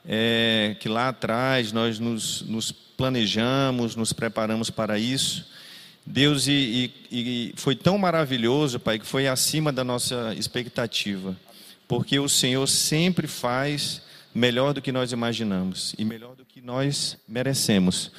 [0.04, 5.46] é, que lá atrás nós nos, nos, planejamos, nos preparamos para isso.
[6.04, 11.38] Deus, e, e, e foi tão maravilhoso, Pai, que foi acima da nossa expectativa,
[11.88, 14.02] porque o Senhor sempre faz
[14.34, 18.12] melhor do que nós imaginamos e melhor do que nós merecemos.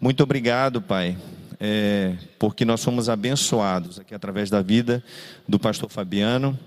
[0.00, 1.16] Muito obrigado, Pai,
[1.60, 5.02] é, porque nós somos abençoados aqui através da vida
[5.46, 6.58] do pastor Fabiano.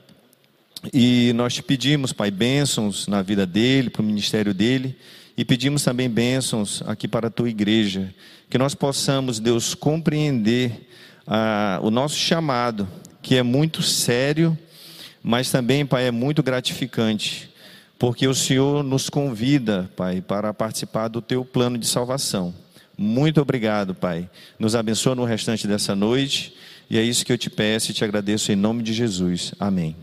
[0.94, 4.98] E nós te pedimos, Pai, bênçãos na vida dele, para o ministério dele,
[5.38, 8.14] e pedimos também bênçãos aqui para a tua igreja.
[8.50, 10.90] Que nós possamos, Deus, compreender
[11.26, 12.88] ah, o nosso chamado,
[13.22, 14.58] que é muito sério,
[15.24, 17.50] mas também, Pai, é muito gratificante,
[18.00, 22.54] porque o Senhor nos convida, Pai, para participar do teu plano de salvação.
[23.02, 24.30] Muito obrigado, Pai.
[24.60, 26.54] Nos abençoa no restante dessa noite.
[26.88, 29.56] E é isso que eu te peço e te agradeço em nome de Jesus.
[29.60, 29.96] Amém.